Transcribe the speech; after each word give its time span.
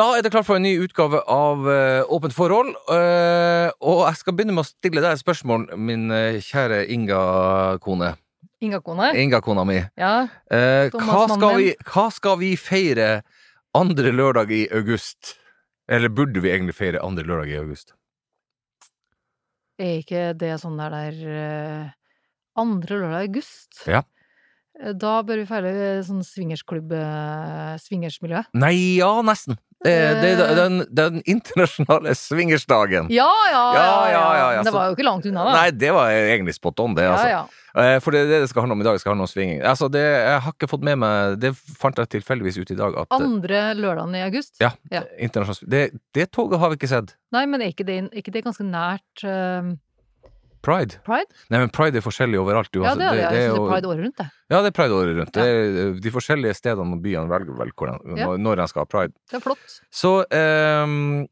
Da 0.00 0.06
er 0.16 0.24
det 0.24 0.30
klart 0.32 0.46
for 0.48 0.56
en 0.56 0.64
ny 0.64 0.78
utgave 0.80 1.18
av 1.28 1.66
eh, 1.68 2.00
Åpent 2.08 2.32
forhold. 2.32 2.70
eh, 2.94 3.68
og 3.84 4.06
jeg 4.06 4.16
skal 4.16 4.36
begynne 4.36 4.54
med 4.56 4.64
å 4.64 4.70
stille 4.70 5.02
deg 5.02 5.12
et 5.12 5.20
spørsmål, 5.20 5.66
min 5.76 6.06
eh, 6.14 6.38
kjære 6.40 6.86
Inga-kone. 6.94 8.14
Inga-kone. 8.64 9.10
Inga-kona 9.20 9.66
mi. 9.68 9.76
Ja. 10.00 10.14
Hva, 10.48 11.26
skal 11.34 11.60
vi, 11.60 11.68
hva 11.84 12.06
skal 12.16 12.40
vi 12.40 12.54
feire 12.60 13.10
andre 13.76 14.12
lørdag 14.14 14.52
i 14.56 14.62
august? 14.72 15.34
Eller 15.90 16.12
burde 16.12 16.40
vi 16.40 16.52
egentlig 16.54 16.78
feire 16.78 17.04
andre 17.04 17.26
lørdag 17.28 17.52
i 17.52 17.60
august? 17.60 17.92
Er 19.80 20.00
ikke 20.00 20.30
det 20.40 20.54
sånn 20.62 20.80
der 20.80 20.96
der 20.96 21.20
andre 22.60 23.02
lørdag 23.02 23.28
i 23.28 23.28
august? 23.28 23.84
Ja. 23.88 24.04
Eh, 24.80 24.94
Da 24.96 25.20
bør 25.26 25.42
vi 25.42 25.48
feile 25.48 25.72
sånn 26.06 26.22
swingersklubb, 26.26 26.92
eh, 26.96 27.74
swingersmiljø. 27.84 28.44
Nei, 28.60 28.74
ja, 29.00 29.12
nesten. 29.26 29.58
Det, 29.80 29.92
det, 30.20 30.30
det, 30.36 30.46
den, 30.58 30.74
den 30.92 31.22
internasjonale 31.24 32.12
swingersdagen. 32.12 33.06
Ja, 33.08 33.30
ja, 33.48 33.62
ja! 33.72 33.80
Ja, 33.80 34.10
ja, 34.12 34.48
ja, 34.58 34.64
det 34.66 34.74
var 34.74 34.90
jo 34.90 34.96
ikke 34.98 35.06
langt 35.06 35.24
unna, 35.24 35.46
da. 35.46 35.54
Nei, 35.56 35.70
det 35.72 35.94
var 35.96 36.12
egentlig 36.12 36.52
spot 36.58 36.82
on, 36.84 36.92
det. 36.98 37.06
altså. 37.08 37.30
ja, 37.30 37.38
ja. 37.38 37.60
Eh, 37.80 37.96
For 38.02 38.12
det 38.12 38.24
er 38.24 38.28
det 38.28 38.40
det 38.42 38.50
skal 38.50 38.64
handle 38.66 38.76
om 38.76 38.82
i 38.82 38.84
dag. 38.84 38.98
Det 38.98 39.02
skal 39.04 39.14
handle 39.14 39.24
om 39.24 39.30
svinging. 39.30 39.62
Altså, 39.64 39.88
det, 39.92 40.02
jeg 40.02 40.40
har 40.44 40.52
ikke 40.52 40.68
fått 40.68 40.84
med 40.84 40.98
meg 41.00 41.36
Det 41.40 41.52
fant 41.56 41.96
jeg 42.02 42.10
tilfeldigvis 42.16 42.58
ut 42.60 42.72
i 42.74 42.78
dag. 42.80 42.96
At 43.04 43.14
eh, 43.14 43.24
Andre 43.24 43.60
lørdagen 43.78 44.16
i 44.18 44.24
august? 44.26 44.56
Ja. 44.60 44.72
Ja. 44.92 45.04
det, 45.64 45.84
det 46.18 46.26
toget 46.34 46.60
har 46.60 46.72
vi 46.74 46.80
ikke 46.80 46.90
sett. 46.90 47.14
Nei, 47.32 47.46
men 47.46 47.62
er 47.62 47.72
ikke 47.72 47.86
det, 47.86 47.98
er 48.10 48.20
ikke 48.20 48.34
det 48.34 48.44
ganske 48.44 48.66
nært 48.66 49.24
eh, 49.24 49.70
Pride. 50.62 50.98
pride? 51.06 51.32
Nei, 51.48 51.58
men 51.62 51.70
pride 51.72 51.96
er 51.96 52.04
forskjellig 52.04 52.38
overalt. 52.40 52.68
Ja, 52.74 52.82
uansett. 52.82 52.98
det 53.00 53.06
er 53.06 53.14
det. 53.16 53.20
Jeg 53.20 53.30
synes 53.30 53.54
det 53.54 53.62
er 53.64 53.70
pride 53.72 53.90
året 53.90 54.04
rundt, 54.04 54.16
det. 54.20 54.26
Ja, 54.50 54.58
det 54.60 54.66
er 54.70 54.76
pride 54.76 54.96
året 54.98 55.16
rundt. 55.20 55.32
Det 55.32 55.46
er, 55.48 55.92
de 56.04 56.10
forskjellige 56.12 56.54
stedene 56.58 56.96
og 56.98 57.02
byene 57.04 57.30
velger 57.32 57.56
vel 57.62 57.72
Ja. 58.18 58.26
når, 58.36 58.56
de 58.60 58.68
skal 58.68 58.84
ha 58.84 58.90
pride. 58.90 59.14
Det 59.30 59.38
er 59.40 59.44
flott. 59.46 59.78
Så 59.90 60.12
um, 60.84 61.26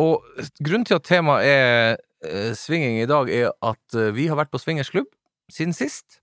Og 0.00 0.24
grunnen 0.64 0.86
til 0.88 0.96
at 0.96 1.04
temaet 1.04 1.44
er 1.44 1.96
uh, 2.24 2.54
svinging 2.56 3.02
i 3.02 3.06
dag, 3.10 3.28
er 3.28 3.50
at 3.62 3.98
uh, 3.98 4.10
vi 4.16 4.28
har 4.30 4.36
vært 4.40 4.50
på 4.54 4.62
swingersklubb 4.62 5.10
siden 5.50 5.74
sist. 5.76 6.20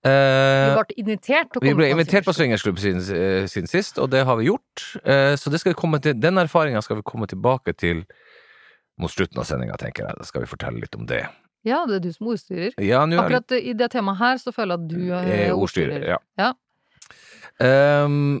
Vi 0.00 0.08
Eh, 0.08 0.78
ble 0.78 0.94
invitert 0.96 1.50
til 1.52 1.60
å 1.60 1.62
vi 1.62 1.72
komme 1.74 1.84
på 1.84 1.92
invitert 1.92 2.24
på 2.24 2.32
swingersklubb. 2.32 2.78
siden, 2.80 3.00
eh, 3.12 3.46
siden 3.46 3.68
sist, 3.68 3.98
og 3.98 4.08
det 4.10 4.24
har 4.24 4.36
vi 4.36 4.46
gjort. 4.46 4.96
Eh, 5.04 5.36
Så 5.36 5.50
det 5.50 5.60
vi 5.64 6.00
til, 6.00 6.14
den 6.14 6.38
erfaringa 6.38 6.80
skal 6.82 6.96
vi 6.96 7.02
komme 7.02 7.26
tilbake 7.26 7.76
til 7.76 8.06
mot 8.98 9.10
slutten 9.10 9.38
av 9.38 9.44
sendinga, 9.44 9.76
tenker 9.76 10.06
jeg. 10.06 10.16
Da 10.16 10.24
skal 10.24 10.40
vi 10.40 10.46
fortelle 10.46 10.80
litt 10.80 10.96
om 10.96 11.04
det. 11.04 11.26
Ja, 11.66 11.82
det 11.88 11.98
er 11.98 12.04
du 12.04 12.12
som 12.14 12.26
er 12.26 12.34
ordstyrer. 12.34 12.76
Ja, 12.80 13.02
er 13.04 13.20
Akkurat 13.20 13.56
i 13.58 13.74
det 13.76 13.90
temaet 13.92 14.20
her 14.20 14.38
så 14.40 14.52
føler 14.54 14.76
jeg 14.76 14.84
at 14.84 14.92
du 14.92 15.00
er 15.16 15.32
er 15.36 15.56
ordstyrer. 15.56 16.06
Ja. 16.14 16.20
Ja. 16.40 16.54
Um... 18.06 18.40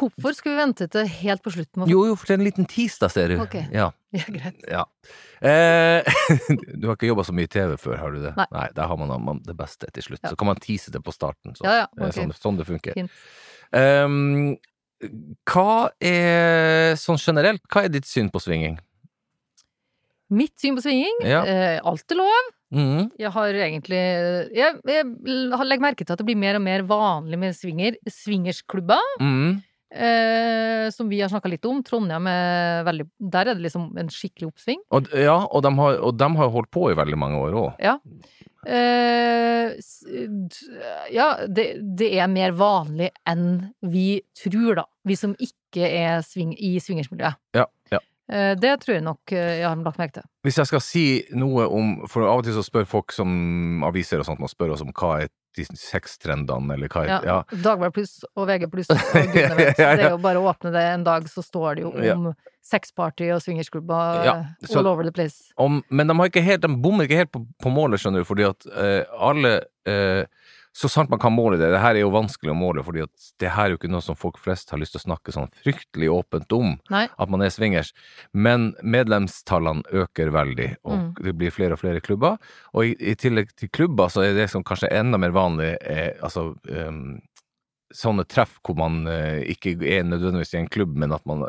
Hvorfor 0.00 0.32
skal 0.32 0.54
vi 0.54 0.56
vente 0.56 0.86
til 0.88 1.08
helt 1.20 1.42
på 1.44 1.50
slutten? 1.52 1.84
jo, 1.90 2.04
jo, 2.08 2.14
for 2.16 2.30
det 2.30 2.34
er 2.34 2.38
en 2.38 2.46
liten 2.46 2.68
tis, 2.68 2.94
da, 3.00 3.08
ser 3.12 3.34
du. 3.34 3.40
Ok. 3.42 3.58
Ja. 3.72 3.90
Ja, 4.10 4.24
greit. 4.26 4.56
Ja. 4.66 4.80
Eh, 5.46 6.02
du 6.80 6.88
har 6.88 6.96
ikke 6.96 7.06
jobba 7.06 7.22
så 7.22 7.34
mye 7.36 7.46
i 7.46 7.50
TV 7.52 7.76
før, 7.78 7.94
har 8.00 8.10
du 8.10 8.24
det? 8.24 8.32
Nei. 8.50 8.64
der 8.74 8.88
har 8.90 8.98
man, 8.98 9.38
det 9.46 9.54
beste 9.54 9.86
til 9.94 10.02
slutt. 10.02 10.24
Ja. 10.24 10.32
Så 10.32 10.38
kan 10.40 10.50
man 10.50 10.58
tease 10.58 10.90
det 10.90 10.98
på 11.06 11.14
starten. 11.14 11.54
Så. 11.54 11.62
Ja, 11.62 11.84
ja, 11.84 11.86
Det 11.94 12.08
er 12.08 12.16
sånn, 12.16 12.32
sånn 12.34 12.58
det 12.58 12.66
funker. 12.66 12.98
Ehm, 13.78 14.56
hva 15.46 15.92
er 16.02 16.98
sånn 16.98 17.22
generelt, 17.22 17.62
hva 17.70 17.84
er 17.86 17.94
ditt 17.94 18.10
syn 18.10 18.32
på 18.34 18.42
svinging? 18.42 18.80
Mitt 20.30 20.54
syn 20.62 20.76
på 20.78 20.82
svinging? 20.84 21.16
Ja. 21.26 21.40
Eh, 21.44 21.80
alt 21.84 22.12
er 22.14 22.18
lov. 22.20 22.50
Mm. 22.72 23.08
Jeg 23.18 23.30
har 23.34 23.48
egentlig 23.66 23.98
Jeg, 24.54 24.76
jeg 24.86 25.04
har- 25.50 25.64
legger 25.66 25.82
merke 25.82 26.04
til 26.06 26.12
at 26.14 26.18
det 26.18 26.26
blir 26.28 26.36
mer 26.38 26.54
og 26.54 26.62
mer 26.62 26.82
vanlig 26.86 27.38
med 27.38 27.54
swinger. 27.56 27.96
Swingersklubber, 28.08 29.02
Mm. 29.20 29.62
eh, 29.92 30.90
som 30.90 31.08
vi 31.08 31.18
har 31.20 31.28
snakka 31.28 31.50
litt 31.50 31.64
om. 31.66 31.82
Trondheim 31.82 32.26
er 32.28 32.84
veldig 32.84 33.08
Der 33.20 33.40
er 33.40 33.54
det 33.54 33.62
liksom 33.64 33.96
en 33.98 34.08
skikkelig 34.08 34.52
oppsving. 34.52 34.78
Og, 34.92 35.08
ja, 35.18 35.46
og 35.50 35.62
de, 35.62 35.70
har, 35.74 35.98
og 35.98 36.16
de 36.16 36.28
har 36.36 36.48
holdt 36.50 36.70
på 36.70 36.90
i 36.90 36.94
veldig 36.94 37.18
mange 37.18 37.36
år 37.42 37.52
òg. 37.58 37.74
Eh, 38.66 39.72
ja, 41.10 41.26
det, 41.48 41.66
det 41.96 42.10
er 42.20 42.28
mer 42.28 42.52
vanlig 42.52 43.10
enn 43.26 43.72
vi 43.82 44.20
tror, 44.36 44.74
da. 44.76 44.84
Vi 45.08 45.16
som 45.16 45.34
ikke 45.40 45.86
er 45.88 46.20
swing, 46.26 46.52
i 46.58 46.74
swingersmiljøet. 46.82 47.36
Ja, 47.56 47.64
ja. 47.90 47.98
Eh, 48.30 48.52
det 48.62 48.76
tror 48.84 48.94
jeg 48.94 49.02
nok 49.02 49.32
eh, 49.34 49.56
jeg 49.60 49.66
har 49.66 49.80
lagt 49.82 49.98
merke 49.98 50.20
til. 50.20 50.26
Hvis 50.46 50.56
jeg 50.60 50.68
skal 50.70 50.80
si 50.84 51.04
noe 51.36 51.64
om 51.66 52.06
For 52.08 52.22
av 52.28 52.40
og 52.40 52.44
til 52.46 52.54
så 52.54 52.62
spør 52.64 52.86
folk 52.88 53.12
som 53.12 53.82
aviser 53.88 54.22
og 54.22 54.28
sånt, 54.28 54.38
man 54.40 54.48
spør 54.52 54.76
oss 54.76 54.84
om 54.84 54.92
hva 54.94 55.16
er 55.24 55.32
de 55.58 55.64
sextrendene, 55.74 56.76
eller 56.76 56.86
hva 56.92 57.02
er 57.02 57.08
Ja. 57.10 57.18
ja. 57.26 57.38
Dagbladet 57.50 57.94
Pluss 57.96 58.12
og 58.36 58.46
VG 58.46 58.68
Pluss 58.70 58.90
og 58.94 59.00
gudene 59.34 59.56
vet. 59.58 59.80
Ja, 59.82 59.88
ja. 59.90 59.96
Det 59.98 60.04
er 60.06 60.14
jo 60.14 60.20
bare 60.22 60.38
å 60.38 60.46
åpne 60.46 60.70
det 60.76 60.84
en 60.92 61.04
dag, 61.08 61.26
så 61.28 61.42
står 61.42 61.74
det 61.80 61.82
jo 61.88 61.90
Ja. 62.06 62.14
om 62.14 62.30
sexparty 62.62 63.32
og 63.34 63.42
swingersklubber 63.42 64.24
Ja, 64.28 64.36
eh, 64.38 64.68
så- 64.68 64.78
all 64.78 64.86
over 64.86 65.02
the 65.02 65.12
place. 65.12 65.50
om, 65.58 65.82
men 65.90 66.06
de, 66.06 66.14
har 66.14 66.30
ikke 66.30 66.44
helt, 66.46 66.62
de 66.62 66.68
bommer 66.68 67.04
ikke 67.08 67.16
helt 67.24 67.32
på, 67.32 67.42
på 67.62 67.72
målet, 67.74 67.98
skjønner 67.98 68.22
du, 68.22 68.24
fordi 68.30 68.46
at 68.46 68.66
uh, 68.70 69.02
alle 69.18 69.56
eh, 69.86 70.24
Så 70.80 70.88
sant 70.88 71.10
man 71.12 71.20
kan 71.20 71.34
måle 71.36 71.58
det, 71.60 71.68
det 71.74 71.80
her 71.82 71.92
er 71.98 72.00
jo 72.06 72.12
vanskelig 72.14 72.54
å 72.54 72.56
måle, 72.56 72.80
fordi 72.86 73.02
det 73.42 73.50
her 73.52 73.66
er 73.68 73.74
jo 73.74 73.78
ikke 73.80 73.90
noe 73.92 74.00
som 74.04 74.16
folk 74.16 74.38
flest 74.40 74.70
har 74.72 74.80
lyst 74.80 74.94
til 74.96 75.02
å 75.02 75.06
snakke 75.10 75.34
sånn 75.34 75.50
fryktelig 75.60 76.08
åpent 76.14 76.54
om, 76.56 76.70
Nei. 76.88 77.02
at 77.20 77.28
man 77.32 77.44
er 77.44 77.52
swingers. 77.52 77.90
Men 78.32 78.70
medlemstallene 78.80 79.82
øker 79.92 80.30
veldig, 80.32 80.70
og 80.84 80.96
Mm. 81.00 81.14
det 81.22 81.34
blir 81.36 81.50
flere 81.52 81.72
og 81.76 81.80
flere 81.82 82.00
klubber. 82.00 82.38
Og 82.74 82.84
i, 82.84 82.94
i 83.12 83.14
tillegg 83.14 83.52
til 83.56 83.68
klubber, 83.68 84.08
så 84.08 84.24
er 84.24 84.34
det 84.34 84.48
som 84.50 84.64
kanskje 84.64 84.88
er 84.90 85.00
enda 85.00 85.18
mer 85.20 85.30
vanlig, 85.36 85.76
er 85.82 86.16
altså 86.22 86.54
ehm, 86.68 87.20
sånne 87.94 88.24
treff 88.30 88.58
hvor 88.66 88.76
man 88.78 89.02
eh, 89.10 89.42
ikke 89.52 89.74
er 89.82 90.04
nødvendigvis 90.06 90.54
i 90.54 90.60
en 90.62 90.70
klubb, 90.70 90.96
men 90.98 91.14
at 91.16 91.24
man 91.28 91.46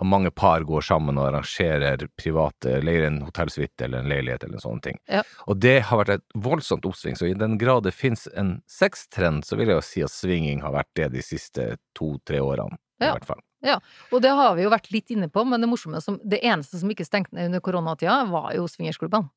at 0.00 0.06
mange 0.08 0.30
par 0.30 0.64
går 0.64 0.84
sammen 0.86 1.18
og 1.20 1.26
arrangerer 1.28 2.06
private, 2.16 2.78
leier 2.84 3.04
en 3.08 3.20
hotellsuite 3.26 3.84
eller 3.84 4.00
en 4.00 4.08
leilighet 4.08 4.46
eller 4.46 4.62
sånne 4.62 4.84
ting. 4.86 5.00
Ja. 5.12 5.20
Og 5.44 5.60
det 5.60 5.76
har 5.90 6.00
vært 6.00 6.14
et 6.14 6.38
voldsomt 6.40 6.88
oppsving, 6.88 7.18
så 7.20 7.28
i 7.28 7.36
den 7.36 7.58
grad 7.60 7.84
det 7.84 7.92
fins 7.96 8.24
en 8.32 8.58
sextrend, 8.70 9.44
så 9.44 9.60
vil 9.60 9.72
jeg 9.72 9.80
jo 9.80 9.86
si 9.90 10.04
at 10.06 10.14
svinging 10.14 10.64
har 10.64 10.72
vært 10.78 10.92
det 10.96 11.10
de 11.18 11.24
siste 11.24 11.74
to-tre 11.98 12.40
årene, 12.40 12.80
i 13.00 13.10
hvert 13.10 13.28
fall. 13.28 13.44
Ja, 13.60 13.76
Og 14.08 14.22
det 14.24 14.30
har 14.32 14.54
vi 14.56 14.64
jo 14.64 14.70
vært 14.72 14.88
litt 14.88 15.10
inne 15.12 15.28
på, 15.28 15.42
men 15.44 15.60
det 15.60 15.68
morsomme 15.68 16.00
som 16.00 16.16
Det 16.24 16.38
eneste 16.40 16.78
som 16.80 16.88
ikke 16.88 17.04
stengte 17.04 17.36
ned 17.36 17.50
under 17.50 17.60
koronatida, 17.60 18.22
var 18.30 18.54
jo 18.56 18.64
swingersklubbene. 18.64 19.28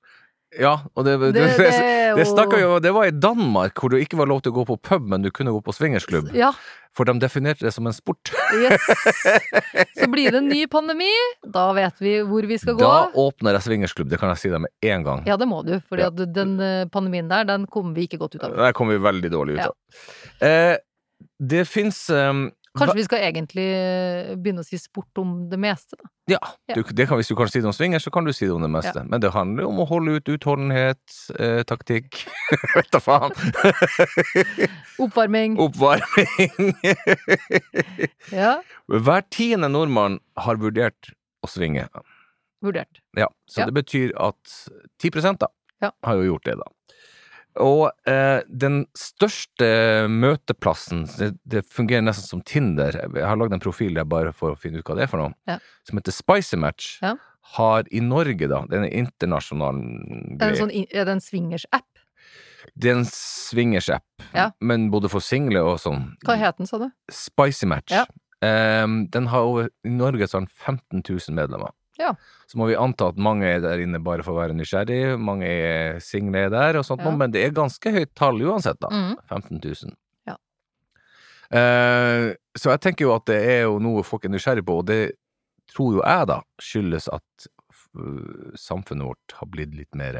Ja, 0.59 0.75
og 0.96 1.06
det, 1.08 1.18
det, 1.19 1.31
Det- 1.34 1.58
det, 1.58 1.58
det 2.18 2.25
det, 2.52 2.62
jo- 2.62 2.80
det 2.80 2.91
var 2.94 3.06
i 3.09 3.12
Danmark, 3.12 3.74
hvor 3.80 3.90
det 3.90 4.03
ikke 4.06 4.18
var 4.19 4.28
lov 4.30 4.41
til 4.46 4.52
å 4.53 4.56
gå 4.59 4.66
på 4.69 4.78
pub, 4.81 5.08
men 5.09 5.22
du 5.25 5.31
kunne 5.31 5.52
gå 5.56 5.62
på 5.66 5.74
swingersklubb. 5.74 6.30
Ja, 6.38 6.52
For 6.94 7.06
de 7.09 7.16
definerte 7.18 7.66
det 7.66 7.72
som 7.74 7.88
en 7.90 7.94
sport. 7.94 8.30
yes. 8.53 8.81
Så 9.97 10.06
blir 10.14 10.30
det 10.31 10.38
en 10.44 10.47
ny 10.52 10.68
pandemi, 10.69 11.09
da 11.50 11.72
vet 11.74 11.97
vi 12.03 12.19
hvor 12.28 12.46
vi 12.46 12.58
skal 12.62 12.75
gå. 12.78 12.86
Da 12.86 13.09
åpner 13.18 13.58
jeg 13.58 13.66
swingersklubb, 13.66 14.09
det 14.12 14.19
kan 14.22 14.30
jeg 14.34 14.44
si 14.44 14.52
deg 14.53 14.62
med 14.62 14.72
en 14.94 15.03
gang. 15.08 15.24
Ja, 15.25 15.38
det 15.41 15.47
må 15.50 15.64
du, 15.66 15.80
for 15.90 15.97
Ja. 16.02 16.12
den 16.14 16.59
eh, 16.62 16.85
pandemien 16.94 17.30
der, 17.31 17.47
den 17.50 17.66
kommer 17.66 17.96
vi 17.97 18.06
ikke 18.08 18.20
godt 18.22 18.35
ut 18.38 18.44
av. 18.46 18.53
Der 18.62 18.74
kom 18.78 18.90
vi 18.94 18.97
veldig 19.02 19.31
dårlig 19.34 19.58
ut 19.58 19.64
Ja. 19.66 19.72
av. 19.72 20.47
Eh, 20.47 20.75
det 21.40 21.66
fins 21.68 22.09
um, 22.14 22.52
Kanskje 22.78 22.95
vi 22.97 23.03
skal 23.06 23.19
egentlig 23.28 23.63
eh, 23.69 24.31
begynne 24.41 24.63
å 24.63 24.66
si 24.66 24.78
sport 24.81 25.19
om 25.22 25.34
det 25.51 25.59
meste, 25.61 25.94
da. 26.00 26.09
Ja, 26.34 26.39
Ja. 26.72 26.75
Du, 26.79 26.84
det 26.95 27.06
kan, 27.09 27.19
hvis 27.19 27.28
du 27.29 27.35
kan 27.38 27.47
si 27.51 27.59
det 27.61 27.67
om 27.69 27.73
swinger, 27.75 28.00
så 28.01 28.09
kan 28.09 28.25
du 28.25 28.31
si 28.34 28.45
det 28.47 28.53
om 28.56 28.63
det 28.66 28.69
meste. 28.73 29.03
Men 29.06 29.22
det 29.22 29.29
handler 29.35 29.66
jo 29.66 29.69
om 29.69 29.81
å 29.84 29.85
holde 29.89 30.16
ut 30.17 30.31
utholdenhet, 30.34 31.03
eh, 31.38 31.61
taktikk 31.69 32.23
Vet 32.75 32.89
da 32.95 33.01
faen. 33.03 33.35
Oppvarming. 35.03 35.57
Oppvarming. 35.61 36.73
Ja, 38.34 38.56
Hver 38.88 39.25
tiende 39.34 39.69
nordmann 39.69 40.19
har 40.40 40.57
vurdert 40.61 41.11
å 41.44 41.50
svinge. 41.51 41.88
vurdert. 42.64 43.02
Ja, 43.20 43.28
så 43.49 43.59
Ja. 43.61 43.66
det 43.70 43.73
betyr 43.84 44.14
at 44.17 44.70
10 44.97 45.37
da 45.37 45.47
Ja. 45.81 45.91
har 46.03 46.16
jo 46.16 46.23
gjort 46.34 46.46
det, 46.46 46.55
da. 46.58 46.64
Og 47.61 47.91
eh, 48.09 48.41
den 48.50 48.85
største 48.97 49.67
møteplassen, 50.09 51.03
det, 51.20 51.34
det 51.46 51.61
fungerer 51.70 52.02
nesten 52.05 52.26
som 52.26 52.41
Tinder, 52.41 52.96
jeg 53.14 53.26
har 53.28 53.38
lagd 53.38 53.53
en 53.53 53.61
profil 53.64 53.94
der 54.00 54.08
bare 54.09 54.34
for 54.34 54.53
å 54.55 54.58
finne 54.59 54.79
ut 54.82 54.88
hva 54.90 54.96
det 54.97 55.03
er 55.05 55.11
for 55.11 55.22
noe, 55.22 55.34
Ja. 55.50 55.59
som 55.85 56.00
heter 56.00 56.16
Spicy 56.16 56.58
Match, 56.58 56.97
Ja. 57.03 57.14
har 57.58 57.84
i 57.91 58.00
Norge, 58.00 58.47
da, 58.50 58.64
det 58.72 58.79
er 58.79 58.90
internasjonal 59.03 59.78
Er 59.78 60.38
det 60.40 60.50
en, 60.50 60.61
sånn, 60.64 60.73
er 60.90 61.05
det 61.05 61.14
en 61.17 61.22
swingers-app? 61.22 61.85
Det 62.79 62.90
er 62.90 62.96
en 62.97 63.05
swingers-app, 63.05 64.23
Ja. 64.34 64.52
men 64.61 64.90
både 64.90 65.09
for 65.11 65.20
single 65.22 65.61
og 65.61 65.78
sånn. 65.84 66.16
Hva 66.26 66.38
het 66.40 66.58
den, 66.58 66.66
sa 66.66 66.79
du? 66.79 66.90
Spicy 67.11 67.67
Match. 67.67 67.91
Ehm, 68.41 69.09
den 69.11 69.28
har 69.28 69.41
over, 69.46 69.70
I 69.85 69.90
Norge 69.90 70.26
så 70.28 70.40
har 70.40 70.47
den 70.47 70.49
15 70.49 71.03
000 71.29 71.35
medlemmer. 71.38 71.70
Ja. 71.99 72.13
Så 72.49 72.57
må 72.57 72.67
vi 72.69 72.78
anta 72.79 73.11
at 73.11 73.19
mange 73.22 73.45
er 73.45 73.59
der 73.61 73.81
inne 73.84 74.01
bare 74.03 74.25
for 74.25 74.34
å 74.34 74.41
være 74.41 74.55
nysgjerrig, 74.57 75.17
mange 75.22 75.45
er 75.49 75.99
single 76.03 76.45
er 76.47 76.53
der 76.53 76.79
og 76.79 76.85
sånt, 76.87 77.03
Ja. 77.05 77.11
men 77.16 77.31
det 77.31 77.43
er 77.45 77.51
ganske 77.53 77.91
høyt 77.93 78.13
tall 78.17 78.41
uansett, 78.41 78.79
da. 78.81 78.90
Mm. 78.90 79.17
15 79.29 79.59
000. 79.61 79.95
Ja. 80.28 80.37
Eh, 81.53 82.34
så 82.57 82.72
jeg 82.73 82.81
tenker 82.81 83.05
jo 83.05 83.13
at 83.16 83.28
det 83.29 83.40
er 83.45 83.61
jo 83.67 83.78
noe 83.84 84.03
folk 84.03 84.25
er 84.25 84.34
nysgjerrig 84.34 84.66
på, 84.66 84.79
og 84.81 84.87
det 84.90 85.01
tror 85.69 85.99
jo 85.99 86.01
jeg 86.03 86.28
da 86.29 86.40
skyldes 86.61 87.07
at 87.13 87.47
uh, 87.96 88.53
samfunnet 88.59 89.05
vårt 89.07 89.37
har 89.37 89.47
blitt 89.53 89.73
litt 89.78 89.93
mer 89.96 90.17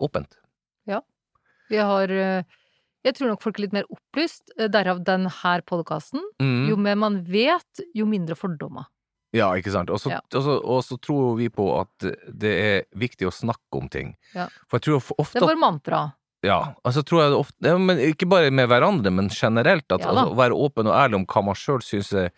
åpent. 0.00 0.32
åpent. 0.32 0.38
Vi 1.72 1.80
har 1.80 2.10
eh, 2.12 2.44
Jeg 3.02 3.16
tror 3.16 3.32
nok 3.32 3.42
folk 3.42 3.58
er 3.58 3.64
litt 3.66 3.74
mer 3.74 3.86
opplyst, 3.90 4.52
eh, 4.58 4.68
derav 4.70 5.00
den 5.06 5.24
her 5.42 5.62
podkasten. 5.66 6.22
Mm. 6.42 6.68
Jo 6.70 6.76
mer 6.78 6.98
man 7.00 7.16
vet, 7.26 7.82
jo 7.98 8.06
mindre 8.06 8.36
fordommer. 8.38 8.86
Ja, 9.32 9.50
ikke 9.56 9.72
sant. 9.72 9.90
Og 9.90 10.00
så, 10.00 10.10
Ja. 10.12 10.20
og 10.32 10.82
så, 10.84 10.98
tror 11.00 11.36
vi 11.38 11.48
på 11.48 11.64
at 11.80 12.08
det 12.28 12.52
er 12.52 12.82
viktig 12.94 13.26
å 13.28 13.32
snakke 13.32 13.78
om 13.80 13.88
ting. 13.88 14.16
Ja. 14.34 14.48
For 14.68 14.78
jeg 14.78 14.88
tror 14.90 15.14
ofte 15.18 15.40
Det 15.40 15.46
er 15.46 15.54
vår 15.54 15.60
mantra. 15.60 16.02
Ja, 16.42 16.74
altså 16.84 17.04
tror 17.06 17.20
jeg 17.22 17.34
ofte 17.38 17.70
ja, 17.70 17.76
men 17.78 18.00
Ikke 18.02 18.26
bare 18.26 18.50
med 18.50 18.66
hverandre, 18.68 19.12
men 19.14 19.28
generelt. 19.30 19.86
At, 19.94 20.02
altså, 20.02 20.32
å 20.32 20.36
være 20.36 20.58
åpen 20.58 20.90
og 20.90 20.96
ærlig 20.98 21.20
om 21.20 21.26
hva 21.30 21.44
man 21.46 21.54
sjøl 21.54 21.80
syns 21.86 22.12
er 22.12 22.32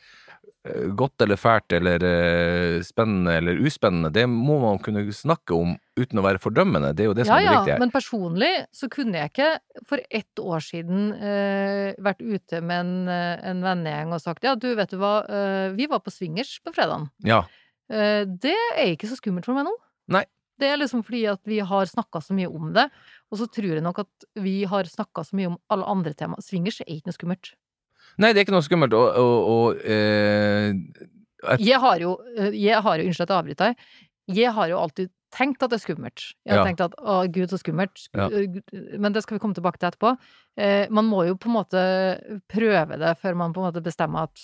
godt 0.96 1.20
eller 1.20 1.36
fælt 1.36 1.74
eller 1.76 2.04
eh, 2.08 2.82
spennende 2.84 3.34
eller 3.36 3.58
uspennende, 3.60 4.10
det 4.14 4.24
må 4.30 4.56
man 4.62 4.78
kunne 4.82 5.02
snakke 5.12 5.56
om 5.56 5.74
uten 5.98 6.20
å 6.20 6.24
være 6.24 6.40
fordømmende. 6.40 6.94
Det 6.96 7.04
er 7.04 7.10
jo 7.10 7.16
det 7.16 7.26
som 7.28 7.34
Ja 7.34 7.40
er 7.40 7.44
det 7.44 7.50
ja, 7.50 7.56
viktige 7.58 7.74
her. 7.74 7.82
men 7.82 7.92
personlig 7.92 8.52
så 8.74 8.88
kunne 8.92 9.20
jeg 9.20 9.32
ikke 9.32 9.50
for 9.90 10.04
ett 10.08 10.40
år 10.40 10.64
siden 10.64 11.10
eh, 11.18 11.90
vært 12.06 12.22
ute 12.24 12.62
med 12.64 12.80
en, 12.80 12.94
eh, 13.12 13.44
en 13.50 13.60
vennegjeng 13.66 14.14
og 14.16 14.22
sagt 14.24 14.46
ja, 14.48 14.54
du, 14.56 14.70
vet 14.78 14.94
du 14.94 14.96
hva, 15.02 15.18
eh, 15.28 15.66
vi 15.76 15.88
var 15.90 16.00
på 16.04 16.14
swingers 16.14 16.56
på 16.64 16.72
fredagen. 16.72 17.10
Ja. 17.28 17.42
Eh, 17.92 18.24
det 18.24 18.56
er 18.56 18.94
ikke 18.94 19.10
så 19.10 19.20
skummelt 19.20 19.44
for 19.48 19.58
meg 19.58 19.68
nå. 19.68 19.74
Nei. 20.16 20.24
Det 20.60 20.70
er 20.70 20.78
liksom 20.78 21.02
fordi 21.04 21.24
at 21.28 21.42
vi 21.50 21.58
har 21.66 21.90
snakka 21.90 22.22
så 22.22 22.32
mye 22.36 22.48
om 22.48 22.70
det, 22.72 22.86
og 23.28 23.40
så 23.40 23.50
tror 23.50 23.72
jeg 23.74 23.84
nok 23.84 24.04
at 24.04 24.26
vi 24.40 24.62
har 24.70 24.88
snakka 24.88 25.26
så 25.26 25.36
mye 25.36 25.50
om 25.50 25.60
alle 25.74 25.88
andre 25.90 26.14
tema. 26.16 26.38
Swingers 26.40 26.80
er 26.84 26.92
ikke 26.94 27.10
noe 27.10 27.16
skummelt. 27.18 27.52
Nei, 28.18 28.32
det 28.32 28.40
er 28.40 28.44
ikke 28.46 28.54
noe 28.54 28.62
skummelt, 28.66 28.94
og, 28.94 29.16
og, 29.18 29.50
og 29.54 29.84
eh, 29.84 30.72
Et- 31.54 31.60
Jeg 31.60 31.80
har 31.80 31.98
jo, 32.00 32.14
eh, 32.38 32.52
jeg 32.56 32.80
har 32.82 32.96
jo, 32.98 33.04
unnskyld 33.10 33.26
at 33.26 33.32
jeg 33.34 33.38
avbryter 33.42 33.64
deg, 33.66 33.76
jeg 34.38 34.52
har 34.56 34.68
jo 34.70 34.78
alltid 34.80 35.10
tenkt 35.34 35.62
at 35.66 35.70
det 35.72 35.76
er 35.80 35.82
skummelt. 35.82 36.22
Jeg 36.46 36.54
har 36.54 36.60
Ja. 36.62 36.64
tenkt 36.70 36.80
at 36.80 36.94
å 36.96 37.16
gud, 37.30 37.50
så 37.50 37.58
skummelt. 37.58 38.06
Ja. 38.14 38.28
Eh, 38.30 38.96
Men 38.98 39.12
det 39.12 39.22
skal 39.24 39.36
vi 39.36 39.42
komme 39.42 39.54
tilbake 39.54 39.78
til 39.82 39.90
etterpå. 39.90 40.16
Eh, 40.56 40.86
man 40.90 41.04
må 41.10 41.26
jo 41.26 41.34
på 41.34 41.50
en 41.50 41.56
måte 41.58 41.82
prøve 42.48 42.96
det 42.98 43.16
før 43.20 43.34
man 43.36 43.52
på 43.52 43.60
en 43.60 43.66
måte 43.72 43.82
bestemmer 43.82 44.22
at 44.30 44.40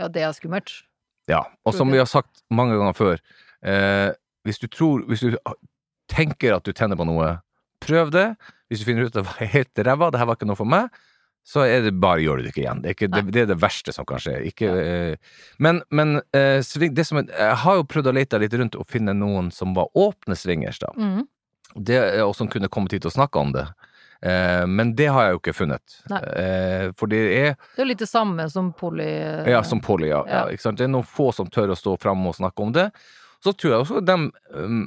ja, 0.00 0.08
det 0.08 0.22
er 0.26 0.32
skummelt. 0.34 0.82
Ja, 1.30 1.44
og 1.64 1.72
som 1.72 1.88
vi 1.90 1.96
har 2.02 2.06
sagt 2.10 2.42
mange 2.50 2.76
ganger 2.76 2.92
før, 2.98 3.18
eh, 3.64 4.12
hvis 4.44 4.58
du 4.60 4.66
tror 4.66 5.06
Hvis 5.08 5.20
du 5.20 5.38
tenker 6.10 6.54
at 6.56 6.64
du 6.64 6.72
tenner 6.72 6.96
på 6.96 7.06
noe, 7.06 7.38
prøv 7.80 8.10
det. 8.12 8.36
Hvis 8.68 8.80
du 8.82 8.84
finner 8.84 9.06
ut 9.06 9.16
at 9.16 9.22
det 9.22 9.26
var 9.30 9.46
helt 9.54 9.74
ræva, 9.86 10.10
det 10.10 10.18
her 10.20 10.26
var 10.26 10.36
ikke 10.36 10.46
noe 10.50 10.56
for 10.58 10.66
meg, 10.68 10.90
så 11.44 11.66
er 11.68 11.84
det 11.84 11.94
bare 12.00 12.22
gjør 12.24 12.40
du 12.40 12.46
det 12.46 12.54
ikke 12.54 12.62
igjen. 12.62 12.82
Det 12.82 12.90
er, 12.90 12.96
ikke, 12.96 13.10
det, 13.12 13.22
det 13.36 13.42
er 13.42 13.48
det 13.50 13.60
verste 13.60 13.92
som 13.92 14.06
kan 14.08 14.22
skje. 14.22 14.38
Ikke, 14.48 14.70
eh, 14.80 15.40
men 15.62 15.82
men 15.92 16.18
uh, 16.36 16.60
sving, 16.64 16.94
det 16.96 17.04
som 17.04 17.20
jeg 17.20 17.56
har 17.64 17.80
jo 17.80 17.88
prøvd 17.88 18.08
å 18.08 18.14
lete 18.16 18.40
litt 18.40 18.56
rundt 18.56 18.78
og 18.80 18.88
finne 18.88 19.12
noen 19.16 19.50
som 19.52 19.76
var 19.76 19.92
åpne 19.92 20.38
swingers, 20.40 20.80
da. 20.80 20.94
Mm. 20.96 21.26
Det, 21.74 21.98
og 22.22 22.32
som 22.38 22.48
kunne 22.48 22.70
kommet 22.72 22.94
hit 22.94 23.04
og 23.08 23.12
snakke 23.12 23.40
om 23.40 23.52
det. 23.52 23.66
Eh, 24.24 24.66
men 24.66 24.94
det 24.96 25.10
har 25.12 25.26
jeg 25.26 25.34
jo 25.34 25.40
ikke 25.42 25.52
funnet. 25.52 25.96
Eh, 26.08 26.86
for 26.96 27.10
det 27.12 27.20
er 27.20 27.50
Det 27.58 27.82
er 27.82 27.82
jo 27.82 27.90
litt 27.90 28.00
det 28.00 28.08
samme 28.08 28.46
som 28.48 28.70
poly... 28.72 29.08
ja, 29.50 29.60
som 29.66 29.82
poly, 29.84 30.08
ja. 30.08 30.22
ja. 30.28 30.46
Ja. 30.48 30.72
Det 30.72 30.86
er 30.86 30.92
noen 30.92 31.04
få 31.04 31.28
som 31.36 31.50
tør 31.52 31.74
å 31.74 31.76
stå 31.76 31.98
fram 32.00 32.24
og 32.30 32.38
snakke 32.38 32.64
om 32.64 32.72
det. 32.72 32.88
Så 33.44 33.52
tror 33.52 33.74
jeg 33.74 33.84
også 33.84 34.00
dem 34.00 34.30
um, 34.56 34.86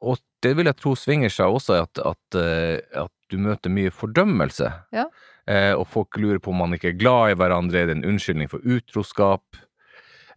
Og 0.00 0.16
det 0.42 0.54
vil 0.56 0.70
jeg 0.70 0.78
tro 0.80 0.94
svinger 0.96 1.30
seg 1.30 1.52
også, 1.52 1.82
at, 1.84 2.00
at, 2.00 2.38
eh, 2.40 2.80
at 3.02 3.12
du 3.28 3.36
møter 3.42 3.72
mye 3.72 3.92
fordømmelse. 3.92 4.72
Ja. 4.96 5.04
Eh, 5.48 5.72
og 5.74 5.86
folk 5.90 6.16
lurer 6.22 6.38
på 6.38 6.50
om 6.52 6.60
man 6.62 6.72
ikke 6.76 6.92
er 6.92 6.98
glad 7.00 7.32
i 7.32 7.34
hverandre, 7.40 7.80
er 7.82 7.86
det 7.90 7.96
en 7.98 8.04
unnskyldning 8.12 8.48
for 8.50 8.62
utroskap? 8.62 9.42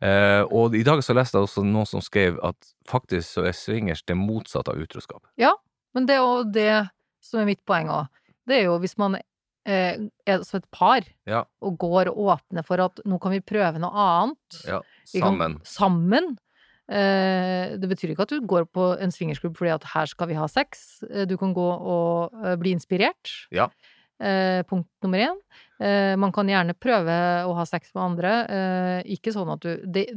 Eh, 0.02 0.42
og 0.52 0.74
i 0.76 0.84
dag 0.84 1.00
så 1.06 1.14
leste 1.16 1.38
jeg 1.38 1.46
også 1.48 1.64
noen 1.64 1.86
som 1.88 2.02
skrev 2.04 2.40
at 2.44 2.58
faktisk 2.90 3.38
så 3.38 3.46
er 3.48 3.54
swingers 3.56 4.02
det 4.04 4.18
motsatte 4.18 4.74
av 4.74 4.82
utroskap. 4.82 5.24
Ja, 5.40 5.54
Men 5.96 6.06
det 6.10 6.16
er 6.18 6.24
jo 6.26 6.44
det 6.52 6.90
som 7.24 7.40
er 7.40 7.46
mitt 7.48 7.62
poeng 7.66 7.88
òg. 7.88 8.10
Det 8.46 8.58
er 8.58 8.64
jo 8.66 8.74
hvis 8.84 8.98
man 9.00 9.16
eh, 9.16 9.96
er 10.28 10.42
som 10.44 10.58
et 10.60 10.68
par 10.76 11.06
Ja. 11.26 11.46
og 11.62 11.78
går 11.80 12.10
og 12.12 12.18
åpner 12.36 12.66
for 12.68 12.82
at 12.84 13.00
nå 13.06 13.18
kan 13.22 13.32
vi 13.32 13.40
prøve 13.40 13.80
noe 13.80 13.90
annet. 13.96 14.60
Ja, 14.68 14.82
sammen. 15.08 15.40
kan- 15.40 15.62
sammen. 15.64 16.38
Eh, 16.90 17.78
det 17.80 17.88
betyr 17.90 18.12
ikke 18.14 18.28
at 18.28 18.30
du 18.36 18.42
går 18.46 18.66
på 18.70 18.92
en 19.02 19.10
swingersklubb 19.10 19.56
fordi 19.58 19.72
at 19.74 19.84
her 19.96 20.06
skal 20.06 20.28
vi 20.28 20.34
ha 20.38 20.46
sex. 20.48 21.02
Eh, 21.10 21.26
Du 21.26 21.38
kan 21.38 21.54
gå 21.56 21.66
og 21.80 22.60
bli 22.60 22.76
inspirert. 22.76 23.48
Ja. 23.52 23.70
Eh, 24.22 24.64
punkt 24.64 24.88
nummer 25.04 25.20
én. 25.20 25.36
Eh, 25.80 26.16
man 26.16 26.32
kan 26.32 26.48
gjerne 26.48 26.74
prøve 26.80 27.44
å 27.46 27.54
ha 27.58 27.66
sex 27.68 27.92
med 27.96 28.04
andre. 28.04 28.32
Eh, 28.48 29.04
ikke 29.18 29.34
sånn 29.36 29.52
at 29.52 29.60
du 29.60 29.76
det, 29.86 30.08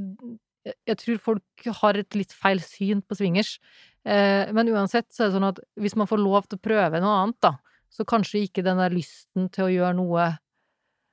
Jeg 0.87 0.97
tror 0.99 1.19
folk 1.19 1.43
har 1.81 1.95
et 1.97 2.15
litt 2.15 2.31
feil 2.33 2.61
syn 2.61 3.01
på 3.03 3.15
swingers. 3.17 3.59
Eh, 4.05 4.53
men 4.53 4.69
uansett 4.69 5.07
så 5.11 5.25
er 5.25 5.29
det 5.31 5.35
sånn 5.39 5.49
at 5.49 5.59
hvis 5.81 5.97
man 5.97 6.07
får 6.07 6.19
lov 6.21 6.47
til 6.47 6.59
å 6.59 6.63
prøve 6.63 7.01
noe 7.01 7.23
annet, 7.25 7.41
da, 7.41 7.53
så 7.91 8.05
kanskje 8.05 8.43
ikke 8.47 8.63
den 8.63 8.77
der 8.77 8.91
lysten 8.91 9.49
til 9.51 9.65
å 9.65 9.69
gjøre 9.73 9.95
noe 9.97 10.39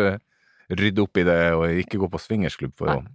rydde 0.76 1.00
opp 1.00 1.16
i 1.16 1.24
det 1.24 1.38
og 1.56 1.64
ikke 1.72 1.96
gå 2.02 2.10
på 2.12 2.20
swingersklubb 2.20 2.76
for 2.76 2.92
å 2.92 2.98
eh, 2.98 3.08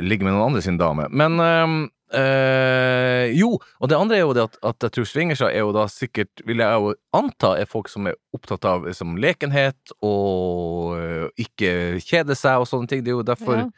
ligge 0.00 0.24
med 0.24 0.32
noen 0.32 0.50
andre 0.50 0.62
sin 0.64 0.78
dame. 0.80 1.04
Men 1.12 1.90
Uh, 2.10 2.18
eh, 2.18 3.38
jo, 3.38 3.52
og 3.78 3.88
det 3.88 3.94
andre 3.94 4.16
er 4.16 4.24
jo 4.24 4.32
det 4.34 4.42
at, 4.42 4.56
at 4.66 4.82
jeg 4.82 4.94
tror 4.96 5.06
swingerser 5.06 5.52
er 5.52 5.62
jo 5.62 5.70
da 5.74 5.84
sikkert, 5.86 6.42
vil 6.42 6.58
jeg 6.58 6.80
jo 6.82 6.94
anta, 7.14 7.52
er 7.54 7.70
folk 7.70 7.86
som 7.88 8.08
er 8.10 8.16
opptatt 8.34 8.66
av 8.66 8.88
liksom, 8.88 9.14
lekenhet 9.22 9.94
og 10.02 10.96
uh, 10.98 11.28
ikke 11.38 12.00
kjede 12.02 12.34
seg 12.34 12.58
og 12.58 12.66
sånne 12.66 12.90
ting. 12.90 13.04
Det 13.06 13.12
er 13.14 13.18
jo 13.20 13.26
derfor 13.30 13.62
Ja. 13.62 13.68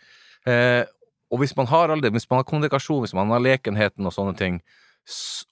uh, 0.49 0.85
Og 1.33 1.41
hvis 1.41 1.55
man 1.57 1.69
har 1.69 1.89
alle, 1.89 2.11
hvis 2.13 2.29
man 2.31 2.41
har 2.43 2.45
kommunikasjon, 2.49 3.05
hvis 3.05 3.15
man 3.17 3.31
har 3.33 3.41
lekenheten 3.41 4.05
og 4.05 4.13
sånne 4.13 4.35
ting, 4.37 4.59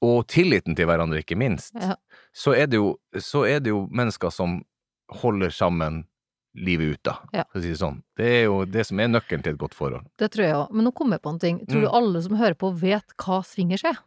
og 0.05 0.27
tilliten 0.29 0.77
til 0.77 0.87
hverandre, 0.87 1.23
ikke 1.23 1.39
minst, 1.41 1.73
Ja. 1.75 1.97
så, 2.33 2.53
er 2.53 2.67
det 2.67 2.77
jo, 2.77 2.99
så 3.17 3.45
er 3.49 3.61
det 3.61 3.73
jo 3.73 3.89
mennesker 3.91 4.31
som 4.31 4.63
holder 5.09 5.51
sammen 5.51 6.05
livet 6.55 6.95
ut, 6.97 7.03
da, 7.05 7.19
Ja. 7.33 7.45
for 7.53 7.61
å 7.61 7.63
si 7.63 7.69
det 7.71 7.79
sånn. 7.79 8.03
Det 8.17 8.27
er 8.27 8.43
jo 8.45 8.65
det 8.65 8.87
som 8.87 8.99
er 9.01 9.07
nøkkelen 9.09 9.43
til 9.43 9.53
et 9.55 9.59
godt 9.59 9.75
forhold. 9.75 10.05
Det 10.19 10.31
tror 10.33 10.45
jeg 10.45 10.55
òg. 10.55 10.71
Men 10.73 10.85
nå 10.85 10.93
kom 10.95 11.11
jeg 11.13 11.23
på 11.23 11.31
en 11.31 11.39
ting. 11.39 11.59
Tror 11.67 11.81
Mm. 11.81 11.83
du 11.83 11.89
alle 11.89 12.23
som 12.23 12.37
hører 12.37 12.55
på, 12.55 12.73
vet 12.77 13.05
hva 13.19 13.43
swingers 13.45 13.85
er? 13.85 13.99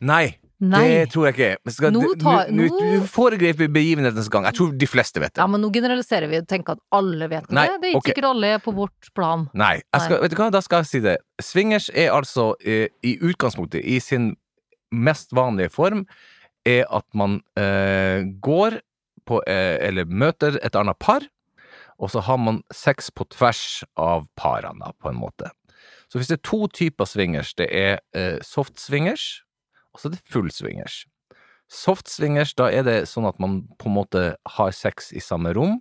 Nei, 0.00 0.36
Nei. 0.60 0.88
det 0.88 1.10
tror 1.12 1.26
jeg 1.26 1.34
ikke. 1.36 1.56
Men 1.64 1.72
skal, 1.72 1.90
Nå 1.92 2.14
tar- 2.20 2.48
nå- 2.48 2.68
nå- 2.68 3.00
Du 3.00 3.06
foregriper 3.06 3.68
begivenhetens 3.68 4.28
gang. 4.28 4.44
Jeg 4.44 4.54
tror 4.54 4.76
de 4.76 4.86
fleste 4.86 5.14
vet 5.20 5.32
det. 5.34 5.38
Ja, 5.40 5.46
men 5.46 5.60
nå 5.62 5.70
generaliserer 5.72 6.28
vi 6.28 6.36
og 6.38 6.46
tenker 6.48 6.72
at 6.72 6.78
alle 6.92 7.28
vet 7.28 7.46
hva 7.46 7.52
Nei, 7.54 7.66
det 7.66 7.74
er. 7.74 7.78
Det 7.78 7.84
er 7.84 7.92
ikke 7.92 7.96
okay. 7.96 8.12
sikkert 8.14 8.24
alle 8.30 8.44
er 8.54 8.58
på 8.58 8.74
vårt 8.74 9.14
plan. 9.14 9.48
Nei. 9.54 9.82
Skal, 9.96 10.20
vet 10.20 10.30
du 10.30 10.36
hva, 10.36 10.50
da 10.50 10.60
skal 10.60 10.78
jeg 10.82 10.86
si 10.86 11.00
det. 11.00 11.18
Swingers 11.40 11.90
er 11.94 12.10
altså 12.12 12.54
eh, 12.64 12.88
i 13.02 13.16
utgangspunktet, 13.18 13.84
i 13.84 13.98
sin 14.00 14.36
mest 14.92 15.30
vanlige 15.32 15.70
form, 15.70 16.06
er 16.66 16.84
at 16.90 17.04
man 17.14 17.40
eh, 17.56 18.24
går 18.40 18.80
på 19.26 19.40
eh, 19.46 19.78
Eller 19.86 20.04
møter 20.06 20.58
et 20.62 20.72
annet 20.74 20.98
par, 20.98 21.20
og 22.00 22.10
så 22.12 22.22
har 22.24 22.40
man 22.40 22.62
sex 22.72 23.10
på 23.12 23.26
tvers 23.28 23.82
av 24.00 24.26
parene, 24.40 24.92
på 25.00 25.12
en 25.12 25.20
måte. 25.20 25.50
Så 26.10 26.18
hvis 26.18 26.30
det 26.30 26.40
er 26.40 26.46
to 26.48 26.64
typer 26.72 27.06
swingers, 27.06 27.52
det 27.54 27.68
er 27.70 28.00
eh, 28.16 28.40
soft 28.42 28.80
swingers, 28.80 29.42
og 29.92 30.00
så 30.00 30.08
er 30.08 30.16
det 30.16 30.24
full 30.32 30.50
swingers. 30.54 31.04
Soft 31.70 32.10
swingers, 32.10 32.54
da 32.58 32.66
er 32.72 32.82
det 32.86 32.96
sånn 33.06 33.28
at 33.28 33.38
man 33.42 33.60
på 33.78 33.90
en 33.90 33.98
måte 34.00 34.24
har 34.56 34.72
sex 34.74 35.12
i 35.14 35.22
samme 35.22 35.52
rom, 35.54 35.78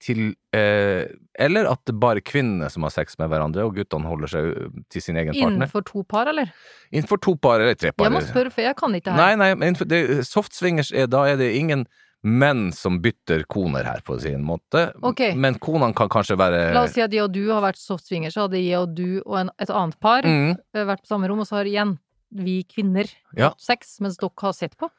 til 0.00 0.30
eh, 0.56 1.10
Eller 1.40 1.66
at 1.68 1.80
det 1.84 1.92
bare 2.00 2.22
er 2.22 2.24
kvinnene 2.24 2.70
som 2.72 2.86
har 2.86 2.92
sex 2.94 3.18
med 3.20 3.28
hverandre, 3.32 3.66
og 3.68 3.76
guttene 3.76 4.08
holder 4.08 4.32
seg 4.32 4.46
til 4.92 5.04
sin 5.04 5.18
egen 5.20 5.34
partner. 5.34 5.56
Innenfor 5.58 5.84
to 5.88 6.04
par, 6.08 6.30
eller? 6.32 6.52
Innenfor 6.90 7.20
to 7.20 7.34
par 7.36 7.60
eller 7.60 7.76
tre 7.76 7.92
par. 7.92 8.08
Jeg 8.08 8.14
må 8.16 8.22
spørre, 8.24 8.52
for 8.54 8.64
jeg 8.64 8.76
kan 8.80 8.96
ikke 8.96 9.10
det 9.10 9.18
Nei, 9.20 9.30
her. 9.34 9.40
nei, 9.40 9.50
men 9.54 9.70
innenfor 9.70 9.88
det, 9.88 10.00
soft 10.28 10.56
swingers 10.56 10.92
er 10.92 11.08
da 11.12 11.26
er 11.28 11.36
det 11.40 11.50
ingen 11.56 11.84
menn 12.22 12.68
som 12.76 12.98
bytter 13.00 13.42
koner 13.48 13.84
her, 13.84 14.00
på 14.04 14.18
sin 14.20 14.42
måte. 14.44 14.90
Okay. 15.02 15.34
Men 15.34 15.56
konene 15.62 15.94
kan 15.96 16.08
kanskje 16.12 16.36
være 16.36 16.72
La 16.74 16.82
oss 16.84 16.92
si 16.96 17.00
at 17.04 17.12
jeg 17.12 17.24
og 17.24 17.32
du 17.32 17.46
har 17.50 17.62
vært 17.64 17.80
soft 17.80 18.06
swinger, 18.10 18.30
så 18.34 18.44
hadde 18.46 18.60
jeg 18.60 18.76
og 18.78 18.94
du 18.94 19.22
og 19.24 19.38
en, 19.40 19.50
et 19.58 19.70
annet 19.72 19.96
par 20.00 20.26
mm, 20.26 20.50
eh, 20.76 20.84
vært 20.84 21.04
på 21.06 21.12
samme 21.14 21.30
rom, 21.30 21.40
og 21.40 21.48
så 21.48 21.60
har 21.60 21.70
igjen 21.70 21.96
vi 22.30 22.60
kvinner 22.68 23.08
Ja. 23.36 23.50
hatt 23.50 23.60
sex 23.64 23.96
mens 24.04 24.18
dere 24.20 24.30
har 24.44 24.52
sett 24.54 24.76
på. 24.78 24.90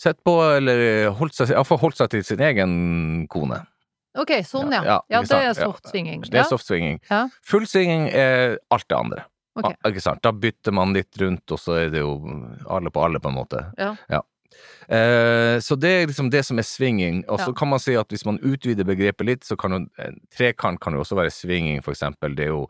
Sett 0.00 0.22
på, 0.24 0.32
eller 0.56 1.10
holdt 1.18 1.36
seg, 1.36 1.52
iallfall 1.52 1.78
holdt 1.82 1.98
seg 2.00 2.08
til 2.14 2.24
sin 2.24 2.40
egen 2.40 3.26
kone. 3.28 3.60
Ok, 4.18 4.32
sånn 4.42 4.72
ja. 4.72 4.80
Ja, 4.82 4.96
Ja, 5.12 5.20
det 5.22 5.36
er 5.36 5.52
sant? 5.54 5.76
Soft 5.76 5.90
swinging. 5.92 6.22
Det 6.24 6.34
er 6.34 6.42
Ja. 6.42 6.48
soft 6.48 6.66
swinging. 6.66 6.98
Ja. 7.10 7.28
Full 7.42 7.66
swinging 7.66 8.08
er 8.08 8.58
alt 8.70 8.88
det 8.88 8.96
andre. 8.96 9.24
Ok. 9.56 9.74
Ah? 9.84 10.16
Da 10.22 10.32
bytter 10.32 10.72
man 10.72 10.94
litt 10.94 11.16
rundt, 11.20 11.50
og 11.52 11.58
så 11.58 11.76
er 11.84 11.90
det 11.90 12.00
jo 12.00 12.16
alle 12.68 12.90
på 12.90 13.04
alle, 13.04 13.20
på 13.20 13.28
en 13.28 13.34
måte. 13.34 13.72
Ja. 13.78 14.22
Eh, 14.88 15.58
så 15.62 15.76
det 15.78 15.90
er 15.90 16.06
liksom 16.10 16.30
det 16.30 16.44
som 16.44 16.58
er 16.58 16.62
swinging. 16.66 17.24
Og 17.28 17.38
så 17.40 17.48
Ja. 17.48 17.52
kan 17.52 17.68
man 17.68 17.78
si 17.78 17.94
at 17.94 18.08
hvis 18.08 18.24
man 18.26 18.38
utvider 18.42 18.84
begrepet 18.84 19.26
litt, 19.26 19.44
så 19.44 19.56
kan 19.56 19.70
jo 19.70 19.76
en 19.98 20.20
trekant 20.34 20.80
kan 20.80 20.92
jo 20.94 21.00
også 21.00 21.16
være 21.16 21.30
swinging, 21.30 21.82
for 21.82 21.92
eksempel. 21.92 22.34
Det 22.34 22.44
er 22.46 22.52
jo 22.54 22.66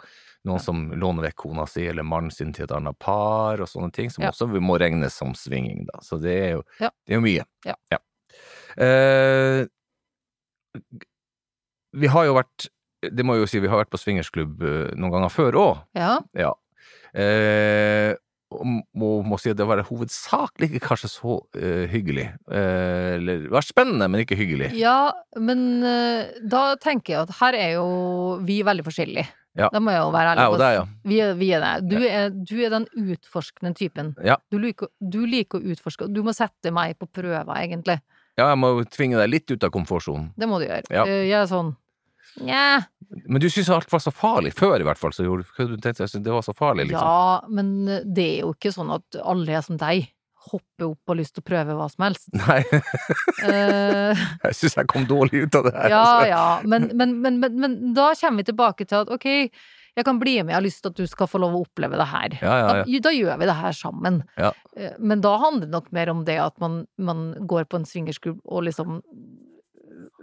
noen 0.47 0.61
som 0.61 0.91
låner 0.93 1.23
vekk 1.29 1.37
kona 1.37 1.67
si 1.69 1.87
eller 1.87 2.03
mannen 2.03 2.31
sin 2.31 2.53
til 2.53 2.65
et 2.65 2.71
annet 2.73 2.99
par, 2.99 3.61
og 3.61 3.69
sånne 3.69 3.93
ting, 3.93 4.09
som 4.11 4.23
Ja. 4.25 4.31
også 4.31 4.49
må 4.61 4.79
regnes 4.81 5.13
som 5.13 5.35
swinging, 5.35 5.87
da. 5.87 5.99
Så 6.01 6.21
det 6.21 6.37
er 6.43 6.51
jo, 6.57 6.63
Ja. 6.81 6.91
det 7.07 7.13
er 7.15 7.21
jo 7.21 7.21
mye. 7.21 7.45
Ja. 7.65 7.75
Eh, 8.79 9.67
vi 11.93 12.07
har 12.07 12.25
jo 12.25 12.35
vært 12.35 12.69
Det 13.03 13.25
må 13.25 13.33
jeg 13.35 13.41
jo 13.41 13.47
si, 13.47 13.61
vi 13.61 13.69
har 13.69 13.79
vært 13.85 13.91
på 13.91 13.99
swingersklubb 13.99 14.61
eh, 14.61 14.91
noen 14.95 15.11
ganger 15.11 15.31
før 15.33 15.53
òg. 15.57 15.79
Ja. 15.97 16.19
Ja. 16.37 16.51
Eh, 17.17 18.15
må, 18.51 19.11
må 19.27 19.39
si 19.41 19.53
at 19.53 19.59
det 19.59 19.67
var 19.69 19.83
hovedsakelig 19.87 20.71
ikke 20.71 20.89
kanskje 20.89 21.11
så 21.13 21.37
uh, 21.41 21.85
hyggelig. 21.91 22.27
Uh, 22.51 23.17
eller 23.17 23.45
det 23.45 23.53
var 23.55 23.67
spennende, 23.67 24.09
men 24.11 24.25
ikke 24.25 24.39
hyggelig. 24.39 24.73
ja, 24.79 25.13
men 25.39 25.85
uh, 25.85 26.31
da 26.43 26.65
tenker 26.83 27.15
jeg 27.15 27.29
at 27.29 27.37
her 27.41 27.59
er 27.59 27.77
jo 27.79 27.91
vi 28.47 28.61
veldig 28.67 28.87
forskjellige. 28.87 29.29
Ja. 29.59 29.67
Da 29.75 29.81
må 29.83 29.91
jeg 29.91 29.99
jo 30.05 30.11
være 30.15 30.33
ærlig 30.37 30.45
på 30.55 30.67
ja. 30.71 30.83
Vi 31.11 31.17
vi 31.41 31.49
er 31.57 31.65
det. 31.65 31.73
Du 31.91 31.97
er, 32.07 32.29
du 32.31 32.55
er 32.63 32.71
den 32.71 32.87
utforskende 32.95 33.75
typen. 33.75 34.13
Ja. 34.25 34.39
Du, 34.53 34.61
liker, 34.63 34.93
du 35.03 35.25
liker 35.27 35.59
å 35.59 35.75
utforske, 35.75 36.07
og 36.07 36.15
du 36.15 36.23
må 36.27 36.35
sette 36.37 36.71
meg 36.75 36.95
på 37.01 37.09
prøver, 37.11 37.51
egentlig. 37.59 37.99
Ja, 38.39 38.53
jeg 38.53 38.61
må 38.63 38.73
tvinge 38.87 39.19
deg 39.19 39.33
litt 39.33 39.51
ut 39.51 39.67
av 39.67 39.73
komfortsonen. 39.75 40.31
Det 40.39 40.49
må 40.49 40.63
du 40.63 40.69
gjøre. 40.69 40.87
Ja. 40.95 41.05
Jeg 41.07 41.35
er 41.43 41.51
sånn 41.51 41.75
Nja. 42.39 42.83
Men 43.27 43.43
du 43.43 43.51
syntes 43.51 43.71
alt 43.75 43.93
var 43.93 44.03
så 44.03 44.13
farlig 44.15 44.53
før, 44.59 44.79
i 44.81 44.87
hvert 44.87 45.01
fall. 45.01 45.13
Så 45.15 45.27
du 45.27 45.77
tenkte 45.83 46.07
det 46.07 46.33
var 46.33 46.47
så 46.47 46.55
farlig, 46.57 46.91
liksom. 46.91 47.03
Ja, 47.03 47.43
men 47.51 47.73
det 48.07 48.27
er 48.37 48.41
jo 48.45 48.55
ikke 48.55 48.73
sånn 48.75 48.93
at 48.95 49.19
alle 49.25 49.59
er 49.59 49.67
som 49.67 49.81
deg. 49.81 50.13
Hopper 50.51 50.87
opp 50.87 51.11
og 51.11 51.13
har 51.13 51.19
lyst 51.19 51.35
til 51.37 51.43
å 51.43 51.49
prøve 51.51 51.75
hva 51.77 51.89
som 51.93 52.07
helst. 52.07 52.31
Nei, 52.41 52.63
uh, 52.71 54.23
jeg 54.47 54.57
syns 54.57 54.79
jeg 54.79 54.89
kom 54.91 55.05
dårlig 55.11 55.45
ut 55.45 55.59
av 55.59 55.67
det 55.69 55.75
her. 55.75 55.93
ja, 55.93 56.07
altså. 56.07 56.31
ja. 56.31 56.47
Men, 56.65 56.89
men, 56.97 57.19
men, 57.21 57.43
men, 57.61 57.77
da 57.97 58.13
kommer 58.17 58.41
vi 58.41 58.49
tilbake 58.49 58.89
til 58.89 59.03
at 59.03 59.13
ok, 59.13 59.29
jeg 59.99 60.07
kan 60.07 60.21
bli 60.23 60.37
med, 60.41 60.55
jeg 60.55 60.57
har 60.57 60.65
lyst 60.65 60.83
til 60.85 60.93
at 60.93 61.01
du 61.03 61.11
skal 61.11 61.29
få 61.29 61.41
lov 61.43 61.57
å 61.59 61.63
oppleve 61.67 61.99
det 61.99 62.07
her. 62.09 62.39
Ja, 62.41 62.55
ja, 62.55 62.69
ja. 62.81 62.87
Da, 62.87 63.01
da 63.09 63.13
gjør 63.15 63.41
vi 63.43 63.49
det 63.51 63.57
her 63.59 63.77
sammen. 63.77 64.21
Ja. 64.41 64.53
Eh, 64.79 64.95
Men 64.99 65.25
da 65.25 65.35
handler 65.43 65.67
det 65.67 65.75
nok 65.75 65.91
mer 65.97 66.13
om 66.13 66.25
det 66.29 66.39
at 66.41 66.57
man, 66.63 66.85
man 66.97 67.33
går 67.51 67.67
på 67.69 67.81
en 67.81 67.89
swingersklubb 67.89 68.41
og 68.45 68.69
liksom 68.69 69.01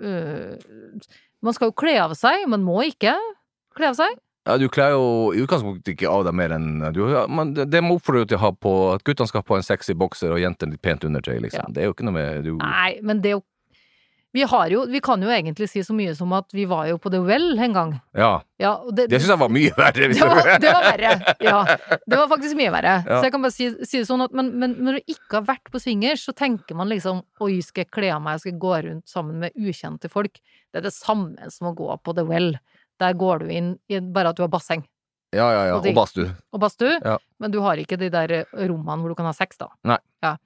øh, 0.02 1.02
Man 1.46 1.54
skal 1.54 1.72
jo 1.72 1.76
kle 1.78 1.98
av 2.02 2.16
seg, 2.18 2.48
man 2.50 2.64
må 2.66 2.82
ikke 2.88 3.14
kle 3.78 3.92
av 3.92 4.00
seg. 4.00 4.16
Ja, 4.48 4.56
du 4.58 4.70
kler 4.72 4.94
jo 4.96 5.08
i 5.36 5.42
utgangspunktet 5.44 5.92
ikke 5.92 6.08
av 6.10 6.24
deg 6.24 6.36
mer 6.40 6.54
enn 6.56 6.80
du 6.96 7.02
ja, 7.12 7.26
men 7.28 7.52
det, 7.58 7.82
må 7.84 7.98
oppfordre 7.98 8.24
deg 8.24 8.32
til 8.32 8.40
å 8.40 8.46
ha 8.46 8.52
på 8.56 8.74
at 8.94 9.04
guttene 9.08 9.28
skal 9.28 9.44
ha 9.44 9.48
på 9.50 9.58
en 9.58 9.66
sexy 9.66 9.96
bokser 9.98 10.32
og 10.32 10.40
jentene 10.40 10.78
litt 10.78 10.84
pent 10.86 11.04
undertøy, 11.04 11.36
liksom. 11.44 11.68
Ja. 11.68 11.74
Det 11.76 11.84
er 11.84 11.90
jo 11.90 11.96
ikke 11.98 12.08
noe 12.08 12.16
med 12.16 12.48
du 12.48 12.54
Nei, 12.62 12.94
men 13.04 13.20
det 13.24 13.36
jo 13.36 13.42
vi 14.38 14.44
har 14.46 14.70
jo, 14.70 14.84
vi 14.92 15.00
kan 15.02 15.22
jo 15.26 15.30
egentlig 15.34 15.66
si 15.72 15.82
så 15.86 15.96
mye 15.98 16.14
som 16.18 16.32
at 16.38 16.54
vi 16.54 16.68
var 16.70 16.86
jo 16.92 17.00
på 17.02 17.10
The 17.14 17.20
Well 17.26 17.58
en 17.66 17.74
gang. 17.74 17.94
Ja. 18.18 18.30
Ja, 18.62 18.76
og 18.86 18.94
det, 18.98 19.08
Det 19.10 19.20
syns 19.24 19.32
jeg 19.34 19.42
var 19.42 19.50
mye 19.54 19.74
verre. 19.78 20.10
Det 20.14 20.22
var, 20.22 20.52
det 20.62 20.74
var 20.76 20.86
verre. 20.86 21.36
Ja. 21.46 21.58
Det 22.06 22.20
var 22.22 22.30
faktisk 22.32 22.58
mye 22.60 22.72
verre. 22.74 22.94
Ja. 23.08 23.18
Så 23.18 23.24
jeg 23.28 23.34
kan 23.36 23.44
bare 23.46 23.56
si, 23.56 23.70
si 23.86 24.02
det 24.02 24.08
sånn 24.10 24.24
at 24.28 24.36
men, 24.38 24.52
men 24.62 24.76
når 24.86 25.00
du 25.00 25.14
ikke 25.16 25.40
har 25.40 25.48
vært 25.50 25.72
på 25.74 25.82
swingers, 25.82 26.24
så 26.30 26.36
tenker 26.38 26.78
man 26.78 26.90
liksom 26.94 27.24
Oi, 27.46 27.58
skal 27.66 27.86
jeg 27.86 27.92
kle 27.98 28.12
av 28.16 28.22
meg, 28.26 28.40
skal 28.44 28.54
jeg 28.54 28.62
gå 28.62 28.76
rundt 28.88 29.10
sammen 29.10 29.42
med 29.42 29.58
ukjente 29.58 30.10
folk? 30.14 30.38
Det 30.72 30.82
er 30.84 30.86
det 30.90 30.94
samme 30.96 31.50
som 31.54 31.72
å 31.72 31.74
gå 31.78 31.90
på 32.06 32.14
The 32.18 32.26
Well. 32.30 32.54
Der 33.02 33.18
går 33.18 33.44
du 33.46 33.52
inn 33.54 33.74
i 33.94 34.00
bare 34.02 34.32
at 34.34 34.38
du 34.40 34.46
har 34.46 34.54
basseng 34.54 34.86
Ja, 35.36 35.50
ja, 35.52 35.64
ja. 35.70 35.76
Og 35.82 35.86
badstue. 35.94 36.30
og 36.56 36.62
badstue, 36.64 36.96
Ja. 37.04 37.18
men 37.44 37.52
du 37.54 37.60
har 37.66 37.78
ikke 37.82 37.98
de 38.00 38.08
der 38.14 38.38
rommene 38.54 39.02
hvor 39.04 39.12
du 39.12 39.18
kan 39.20 39.28
ha 39.28 39.34
sex, 39.36 39.58
da. 39.60 39.68
Nei. 39.86 39.98
Ja. 40.24 40.38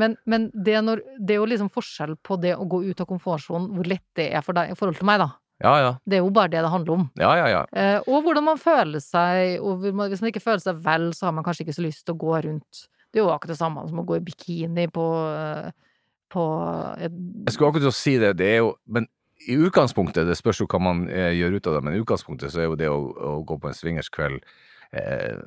Men, 0.00 0.16
men 0.26 0.48
det, 0.54 0.76
når, 0.84 1.02
det 1.18 1.36
er 1.36 1.40
jo 1.42 1.48
liksom 1.50 1.70
forskjell 1.74 2.16
på 2.24 2.38
det 2.42 2.56
å 2.56 2.66
gå 2.68 2.82
ut 2.88 3.00
av 3.00 3.08
komfortsonen, 3.10 3.70
hvor 3.76 3.88
lett 3.88 4.06
det 4.18 4.30
er 4.34 4.44
for 4.44 4.56
deg 4.56 4.72
i 4.72 4.78
forhold 4.78 4.98
til 5.00 5.08
meg, 5.08 5.22
da. 5.22 5.30
Ja, 5.62 5.74
ja. 5.78 5.92
Det 6.02 6.18
er 6.18 6.24
jo 6.24 6.32
bare 6.34 6.50
det 6.50 6.64
det 6.64 6.72
handler 6.72 6.96
om. 6.96 7.04
Ja, 7.20 7.30
ja, 7.38 7.46
ja. 7.52 7.62
Eh, 7.78 8.08
og 8.10 8.26
hvordan 8.26 8.48
man 8.48 8.60
føler 8.60 9.00
seg, 9.00 9.62
og 9.62 9.84
hvis 9.84 9.94
man 9.94 10.32
ikke 10.32 10.42
føler 10.42 10.62
seg 10.64 10.82
vel, 10.84 11.12
så 11.14 11.28
har 11.28 11.36
man 11.36 11.46
kanskje 11.46 11.66
ikke 11.66 11.76
så 11.78 11.86
lyst 11.86 12.04
til 12.04 12.16
å 12.16 12.20
gå 12.24 12.34
rundt. 12.48 12.86
Det 13.14 13.20
er 13.20 13.28
jo 13.28 13.30
akkurat 13.30 13.54
det 13.54 13.60
samme 13.60 13.84
som 13.86 14.02
å 14.02 14.06
gå 14.08 14.18
i 14.18 14.24
bikini 14.26 14.88
på, 14.92 15.06
eh, 15.30 15.70
på 16.34 16.44
et, 16.98 17.20
Jeg 17.46 17.54
skulle 17.54 17.70
akkurat 17.70 17.86
til 17.86 17.94
å 17.94 17.96
si 17.96 18.16
det, 18.18 18.32
det 18.40 18.48
er 18.56 18.64
jo 18.64 18.74
Men 18.90 19.06
i 19.46 19.54
utgangspunktet, 19.60 20.26
det 20.26 20.36
spørs 20.38 20.62
jo 20.62 20.66
hva 20.70 20.80
man 20.82 21.04
eh, 21.10 21.32
gjør 21.36 21.58
ut 21.58 21.66
av 21.68 21.76
det, 21.76 21.82
men 21.86 21.94
i 21.94 22.00
utgangspunktet 22.02 22.52
så 22.52 22.62
er 22.62 22.70
jo 22.70 22.78
det 22.80 22.88
å, 22.90 22.98
å 22.98 23.34
gå 23.46 23.58
på 23.60 23.70
en 23.70 23.76
swingerskveld 23.76 24.40
eh, 24.96 25.42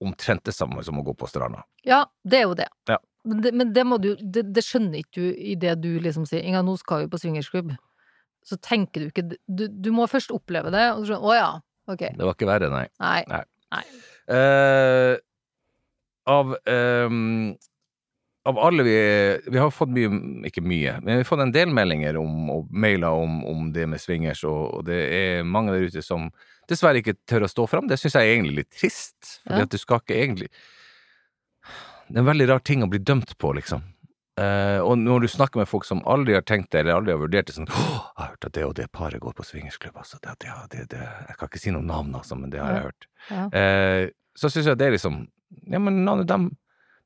omtrent 0.00 0.44
det 0.44 0.54
samme 0.54 0.82
som 0.84 0.98
å 1.00 1.04
gå 1.06 1.14
på 1.16 1.28
stranda. 1.30 1.64
Ja, 1.86 2.04
det 2.22 2.42
er 2.42 2.46
jo 2.48 2.56
det. 2.58 2.68
Ja. 2.90 2.98
Men 3.28 3.40
det, 3.44 3.52
men 3.52 3.72
det 3.76 3.84
må 3.84 3.98
du 4.00 4.14
det, 4.16 4.46
det 4.54 4.62
skjønner 4.64 5.02
ikke 5.02 5.20
du 5.20 5.26
i 5.36 5.54
det 5.60 5.74
du 5.82 5.90
liksom 6.00 6.24
sier. 6.28 6.44
Inga, 6.46 6.62
nå 6.64 6.76
skal 6.80 7.04
vi 7.04 7.10
på 7.12 7.20
swingersklubb. 7.20 7.74
Så 8.46 8.56
tenker 8.64 9.02
du 9.02 9.10
ikke 9.10 9.26
Du, 9.46 9.66
du 9.68 9.90
må 9.92 10.06
først 10.08 10.32
oppleve 10.32 10.70
det, 10.72 10.86
og 10.94 11.02
så 11.04 11.10
skjønner 11.12 11.28
Å 11.28 11.34
ja, 11.36 11.50
ok. 11.92 12.04
Det 12.16 12.24
var 12.24 12.36
ikke 12.38 12.48
verre, 12.48 12.70
nei. 12.72 12.86
Nei. 13.02 13.82
Eh, 14.30 15.16
av 16.30 16.54
ehm, 16.70 17.56
av 18.48 18.58
alle 18.58 18.84
vi 18.86 18.96
Vi 19.52 19.58
har 19.60 19.70
fått 19.74 19.92
mye, 19.92 20.08
ikke 20.48 20.62
mye, 20.64 20.96
men 21.02 21.12
vi 21.12 21.18
har 21.20 21.28
fått 21.28 21.44
en 21.44 21.52
del 21.54 21.72
meldinger 21.76 22.16
om, 22.20 22.48
og 22.54 22.70
mailer 22.72 23.12
om, 23.12 23.42
om 23.44 23.68
det 23.74 23.84
med 23.90 24.00
swingers, 24.00 24.44
og, 24.48 24.62
og 24.78 24.84
det 24.88 25.00
er 25.20 25.44
mange 25.44 25.74
der 25.76 25.90
ute 25.90 26.02
som 26.04 26.30
dessverre 26.70 27.02
ikke 27.02 27.18
tør 27.28 27.44
å 27.44 27.50
stå 27.50 27.66
fram. 27.68 27.88
Det 27.90 27.98
syns 28.00 28.16
jeg 28.16 28.28
er 28.28 28.36
egentlig 28.38 28.62
litt 28.62 28.72
trist, 28.72 29.40
fordi 29.44 29.60
Ja. 29.60 29.66
at 29.68 29.74
du 29.74 29.78
skal 29.82 30.00
ikke 30.00 30.16
egentlig 30.16 30.48
Det 32.10 32.18
er 32.18 32.24
en 32.24 32.30
veldig 32.30 32.46
rar 32.50 32.62
ting 32.66 32.82
å 32.82 32.90
bli 32.90 32.98
dømt 33.06 33.36
på, 33.38 33.52
liksom. 33.54 33.84
Uh, 34.40 34.80
og 34.80 34.94
når 34.98 35.24
du 35.24 35.28
snakker 35.28 35.60
med 35.60 35.68
folk 35.68 35.84
som 35.84 36.00
aldri 36.08 36.34
har 36.36 36.44
tenkt 36.46 36.70
det, 36.72 36.80
eller 36.82 36.96
aldri 36.96 37.12
har 37.12 37.20
vurdert 37.20 37.50
det 37.50 37.54
sånn 37.56 37.68
Åh, 37.68 37.90
jeg 37.90 38.22
har 38.22 38.30
hørt 38.30 38.46
at 38.46 38.54
det 38.56 38.62
og 38.64 38.72
det 38.78 38.86
paret 38.94 39.20
går 39.20 39.34
på 39.36 39.44
swingersklubb, 39.46 39.98
altså. 40.00 40.18
Det, 40.22 40.36
det, 40.42 40.54
det, 40.72 40.86
det, 40.94 41.02
jeg 41.02 41.36
kan 41.38 41.50
ikke 41.50 41.60
si 41.60 41.74
noe 41.74 41.86
navn, 41.86 42.14
altså, 42.16 42.38
men 42.40 42.52
det 42.52 42.62
har 42.62 42.72
jeg 42.74 42.86
hørt. 42.88 43.08
Ja. 43.28 43.44
Uh, 43.54 44.04
så 44.38 44.50
syns 44.50 44.70
jeg 44.70 44.80
det 44.80 44.88
er 44.88 44.96
liksom 44.96 45.22
Ja, 45.70 45.80
men 45.82 46.04
navnet 46.06 46.30
dem 46.30 46.50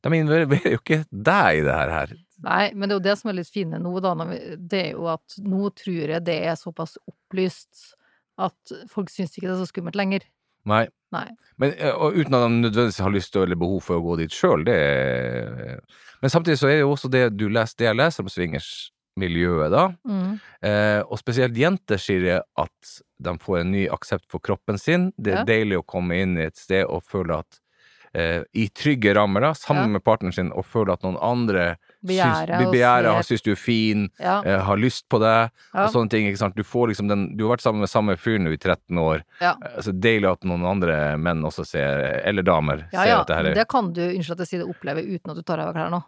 de 0.05 0.19
involverer 0.21 0.75
jo 0.75 0.81
ikke 0.83 0.99
deg 1.09 1.63
i 1.63 1.65
det 1.65 1.75
her. 1.75 2.11
Nei, 2.45 2.65
men 2.77 2.91
det 2.91 2.93
er 2.93 2.99
jo 2.99 3.05
det 3.07 3.15
som 3.17 3.31
er 3.31 3.39
litt 3.39 3.49
fine 3.49 3.79
nå, 3.81 3.93
da. 4.05 4.13
Det 4.61 4.81
er 4.91 4.91
jo 4.99 5.07
at 5.09 5.37
nå 5.41 5.71
tror 5.81 6.13
jeg 6.13 6.27
det 6.27 6.37
er 6.45 6.59
såpass 6.61 6.99
opplyst 7.09 7.95
at 8.37 8.75
folk 8.93 9.09
syns 9.09 9.33
ikke 9.33 9.49
det 9.49 9.55
er 9.55 9.63
så 9.63 9.71
skummelt 9.71 9.97
lenger. 9.97 10.27
Nei. 10.69 10.85
Nei. 11.15 11.29
Men, 11.63 11.75
eh, 11.79 11.93
og 11.95 12.17
uten 12.19 12.35
at 12.35 12.45
de 12.49 12.61
nødvendigvis 12.65 12.99
har 13.05 13.13
lyst 13.15 13.33
til 13.35 13.45
eller 13.47 13.59
behov 13.61 13.81
for 13.87 14.01
å 14.01 14.05
gå 14.05 14.17
dit 14.25 14.35
sjøl, 14.35 14.65
det 14.67 14.75
er- 14.75 15.81
Men 16.21 16.31
samtidig 16.33 16.59
så 16.59 16.67
er 16.69 16.79
det 16.79 16.85
jo 16.85 16.93
også 16.95 17.11
det 17.13 17.37
du 17.37 17.49
leser, 17.49 17.77
det 17.79 17.87
jeg 17.87 17.97
leser 18.01 18.25
om 18.25 18.29
swingersmiljøet, 18.33 19.71
da. 19.71 19.85
Mm. 20.09 20.41
Eh, 20.63 21.01
og 21.05 21.19
spesielt 21.21 21.55
jenter 21.55 22.01
sier 22.01 22.41
at 22.59 22.95
de 23.23 23.35
får 23.39 23.61
en 23.61 23.71
ny 23.73 23.87
aksept 23.89 24.27
for 24.33 24.41
kroppen 24.41 24.79
sin. 24.81 25.13
Det 25.21 25.33
er 25.35 25.37
Ja. 25.43 25.45
deilig 25.45 25.79
å 25.83 25.87
komme 25.87 26.17
inn 26.21 26.37
i 26.39 26.47
et 26.47 26.57
sted 26.57 26.85
og 26.89 27.03
føle 27.05 27.39
at 27.39 27.61
eh, 28.17 28.45
i 28.55 28.69
trygge 28.69 29.13
rammer, 29.13 29.41
da, 29.41 29.53
sammen 29.55 29.83
Ja. 29.89 29.93
med 29.99 30.05
partneren 30.05 30.33
sin, 30.33 30.53
og 30.53 30.65
føle 30.65 30.93
at 30.93 31.03
noen 31.03 31.19
andre 31.21 31.77
Begjæret 32.05 32.49
syns, 32.61 33.09
og 33.17 33.25
ser- 33.25 33.29
syns 33.35 33.43
du 33.43 33.51
er 33.53 33.57
fin, 33.57 34.11
Ja. 34.21 34.41
eh, 34.45 34.61
har 34.61 34.77
lyst 34.77 35.09
på 35.09 35.19
deg, 35.21 35.51
Ja. 35.75 35.85
og 35.87 35.91
sånne 35.93 36.11
ting. 36.11 36.27
ikke 36.27 36.39
sant? 36.39 36.55
Du 36.55 36.63
får 36.63 36.89
liksom 36.89 37.09
den 37.09 37.37
Du 37.37 37.49
har 37.49 37.57
vært 37.57 37.63
sammen 37.63 37.81
med 37.81 37.89
samme 37.89 38.17
fyr 38.19 38.39
nå 38.39 38.53
i 38.53 38.57
13 38.57 38.97
år. 38.99 39.23
Ja. 39.41 39.55
Eh, 39.65 39.81
Så 39.81 39.93
deilig 39.99 40.31
at 40.31 40.41
noen 40.45 40.65
andre 40.65 41.17
menn 41.17 41.43
også 41.43 41.67
ser, 41.67 42.21
eller 42.25 42.43
damer, 42.43 42.87
Ja, 42.93 43.03
ser 43.03 43.09
ja, 43.09 43.21
at 43.21 43.27
det 43.27 43.37
her 43.37 43.47
er 43.47 43.55
det 43.55 43.69
kan 43.69 43.93
du, 43.93 44.01
unnskyld 44.01 44.33
at 44.33 44.39
jeg 44.39 44.47
sier 44.49 44.65
det, 44.67 44.75
oppleve 44.77 45.03
uten 45.05 45.31
at 45.31 45.37
du 45.37 45.43
tar 45.43 45.59
av 45.61 45.73
deg 45.75 45.83
klærne. 45.83 46.05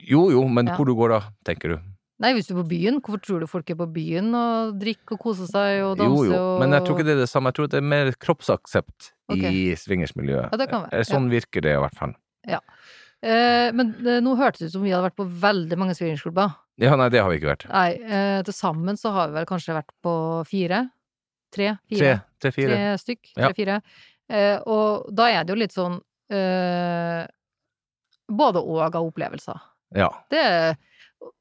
Jo, 0.00 0.30
jo, 0.30 0.48
men 0.48 0.66
Ja. 0.66 0.74
hvor 0.76 0.84
du 0.86 0.94
går 0.94 1.08
da, 1.10 1.20
tenker 1.44 1.68
du? 1.76 1.80
Nei, 2.18 2.32
hvis 2.32 2.46
du 2.48 2.56
er 2.58 2.62
på 2.64 2.68
byen, 2.70 3.00
hvorfor 3.02 3.20
tror 3.20 3.40
du 3.40 3.46
folk 3.46 3.68
er 3.70 3.74
på 3.74 3.92
byen 3.92 4.34
og 4.34 4.78
drikker 4.80 5.12
og 5.12 5.20
koser 5.20 5.46
seg 5.46 5.82
og 5.84 5.98
danser 5.98 6.16
og 6.16 6.24
jo, 6.24 6.32
jo, 6.32 6.58
men 6.58 6.70
jeg 6.72 6.80
tror 6.86 6.96
ikke 6.96 7.04
det 7.04 7.12
er 7.12 7.20
det 7.20 7.28
samme. 7.28 7.44
Jeg 7.52 7.54
tror 7.54 7.68
det 7.68 7.76
er 7.76 7.82
mer 7.82 8.10
kroppsaksept 8.12 9.12
okay. 9.28 9.52
i 9.52 9.74
swingersmiljøet. 9.76 10.48
Ja, 10.50 10.56
det 10.56 10.70
kan 10.70 10.88
være, 10.88 11.04
Sånn 11.04 11.28
Sånn 11.28 11.30
virker 11.30 11.60
det 11.60 11.74
i 11.76 11.80
hvert 11.80 11.94
fall. 11.94 12.14
Eh, 13.24 13.70
men 13.72 13.94
det, 14.04 14.18
nå 14.22 14.34
hørtes 14.38 14.60
det 14.60 14.68
ut 14.70 14.74
som 14.76 14.82
vi 14.84 14.92
hadde 14.92 15.06
vært 15.08 15.16
på 15.18 15.26
veldig 15.42 15.78
mange 15.80 15.94
swingersklubber. 15.96 16.52
Ja, 16.82 16.92
nei, 17.00 17.08
det 17.08 17.22
har 17.24 17.30
vi 17.32 17.38
ikke 17.40 17.48
vært. 17.54 17.64
Nei, 17.72 17.88
eh, 18.04 18.42
til 18.44 18.52
sammen 18.54 18.98
så 19.00 19.12
har 19.14 19.30
vi 19.30 19.38
vel 19.38 19.46
kanskje 19.48 19.76
vært 19.78 19.94
på 20.04 20.12
fire? 20.50 20.82
Tre? 21.54 21.70
Fire? 21.88 22.18
tre, 22.42 22.50
fire. 22.52 22.74
Tre 22.76 22.98
stykk? 23.00 23.30
Ja. 23.38 23.48
Tre-fire. 23.48 23.78
Eh, 24.28 24.58
og 24.68 25.06
da 25.16 25.30
er 25.32 25.44
det 25.46 25.54
jo 25.54 25.60
litt 25.62 25.72
sånn 25.76 26.00
eh, 26.34 27.22
Både 28.26 28.58
og 28.58 28.80
av 28.82 28.96
opplevelser. 29.06 29.60
Ja. 29.94 30.08
Det 30.34 30.42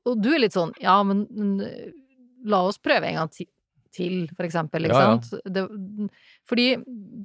Og 0.05 0.19
du 0.21 0.29
er 0.35 0.43
litt 0.43 0.53
sånn 0.53 0.69
Ja, 0.79 0.99
men 1.03 1.23
mm, 1.25 1.63
la 2.45 2.59
oss 2.69 2.77
prøve 2.77 3.09
en 3.09 3.17
gang 3.17 3.31
ti- 3.33 3.49
til, 3.95 4.27
for 4.37 4.45
eksempel, 4.45 4.85
ikke 4.85 4.93
Ja, 5.01 5.15
ja. 5.15 5.17
sant? 5.17 5.41
Det, 5.49 5.63
fordi 6.45 6.67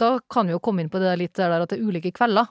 da 0.00 0.14
kan 0.33 0.47
vi 0.49 0.54
jo 0.54 0.61
komme 0.64 0.80
inn 0.80 0.88
på 0.88 0.99
det 1.02 1.11
der 1.11 1.19
litt 1.21 1.35
der 1.37 1.52
at 1.59 1.69
det 1.69 1.76
er 1.80 1.85
ulike 1.85 2.12
kvelder 2.16 2.49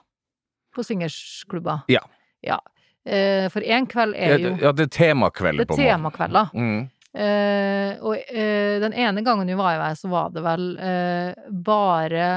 på 0.74 0.84
swingersklubber. 0.86 1.82
Ja. 1.92 2.00
Ja. 2.46 2.58
Eh, 3.04 3.48
for 3.52 3.64
én 3.64 3.86
kveld 3.90 4.14
er 4.16 4.38
jo 4.38 4.54
ja, 4.60 4.72
det 4.76 4.88
er 4.90 4.94
temakvelder, 4.98 5.64
Det 5.64 5.68
på 5.72 5.78
er 5.80 5.94
en 5.94 6.02
måte. 6.04 6.18
temakvelder. 6.20 6.50
Mm. 6.54 6.80
Eh, 7.10 7.92
og 8.06 8.14
eh, 8.30 8.76
den 8.84 8.92
ene 8.94 9.24
gangen 9.26 9.48
vi 9.50 9.56
var 9.58 9.74
i 9.74 9.80
vei, 9.82 9.92
så 9.98 10.10
var 10.12 10.30
det 10.34 10.44
vel 10.44 10.68
eh, 10.78 11.32
bare 11.50 12.28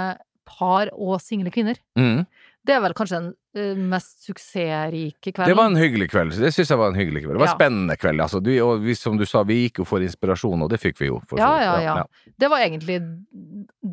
par 0.49 0.89
og 0.95 1.19
single 1.21 1.51
kvinner. 1.53 1.77
Mm. 1.99 2.23
Det 2.63 2.73
er 2.77 2.79
vel 2.79 2.93
kanskje 2.95 3.19
den 3.19 3.81
mest 3.91 4.23
suksessrike 4.23 5.33
kvelden. 5.33 5.49
Det 5.51 5.57
var 5.59 5.67
en 5.69 5.77
hyggelig 5.77 6.07
kveld. 6.13 6.31
Det 6.39 6.53
syns 6.55 6.71
jeg 6.71 6.79
var 6.79 6.93
en 6.93 6.97
hyggelig 6.97 7.25
kveld. 7.25 7.35
Det 7.35 7.41
var 7.43 7.51
en 7.51 7.57
spennende 7.59 7.97
kveld. 7.99 8.23
Altså, 8.23 8.39
du, 8.39 8.49
og 8.63 8.81
vi, 8.85 8.95
som 8.95 9.17
du 9.19 9.25
sa, 9.29 9.43
vi 9.45 9.65
gikk 9.65 9.81
jo 9.83 9.85
for 9.87 10.01
inspirasjon, 10.05 10.63
og 10.63 10.71
det 10.71 10.79
fikk 10.81 11.01
vi 11.03 11.09
jo. 11.11 11.19
For 11.27 11.37
så 11.37 11.43
Ja, 11.43 11.75
ja, 11.83 11.97
ja. 11.99 12.31
Det 12.39 12.49
var 12.49 12.63
egentlig 12.63 13.01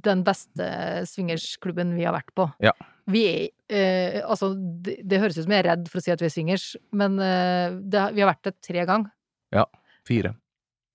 den 0.06 0.22
beste 0.24 0.68
swingersklubben 1.10 1.96
vi 1.98 2.06
har 2.06 2.14
vært 2.14 2.30
på. 2.38 2.46
Ja. 2.62 2.72
Vi 3.10 3.24
er 3.26 3.48
eh, 3.70 4.20
Altså, 4.26 4.52
det, 4.56 4.98
det 5.06 5.20
høres 5.22 5.38
ut 5.38 5.44
som 5.46 5.52
jeg 5.54 5.62
er 5.64 5.68
redd 5.70 5.88
for 5.90 6.00
å 6.00 6.04
si 6.04 6.12
at 6.12 6.20
vi 6.22 6.28
er 6.28 6.34
swingers, 6.34 6.68
men 6.92 7.18
eh, 7.22 7.70
det, 7.80 8.04
vi 8.16 8.22
har 8.24 8.32
vært 8.34 8.48
det 8.50 8.56
tre 8.66 8.84
ganger. 8.88 9.10
Fire. 10.08 10.30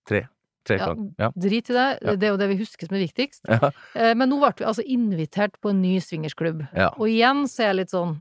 Tre. 0.10 0.24
Tre 0.66 0.78
Ja. 0.80 0.86
ganger. 0.90 1.10
Ja. 1.22 1.28
Drit 1.38 1.70
i 1.70 1.74
det. 1.76 1.88
Ja. 2.02 2.16
Det 2.18 2.26
er 2.28 2.32
jo 2.34 2.40
det 2.42 2.48
vi 2.50 2.58
husker 2.60 2.88
som 2.90 2.96
er 2.98 3.04
viktigst. 3.06 3.44
Ja. 3.48 3.70
Eh, 3.94 4.14
men 4.18 4.30
nå 4.32 4.40
ble 4.42 4.50
vi 4.58 4.66
altså 4.66 4.82
invitert 4.84 5.60
på 5.62 5.70
en 5.72 5.82
ny 5.84 6.00
swingersklubb. 6.02 6.64
ja. 6.76 6.88
Og 6.98 7.06
igjen 7.12 7.44
så 7.52 7.64
er 7.64 7.70
jeg 7.70 7.78
litt 7.84 7.94
sånn 7.94 8.16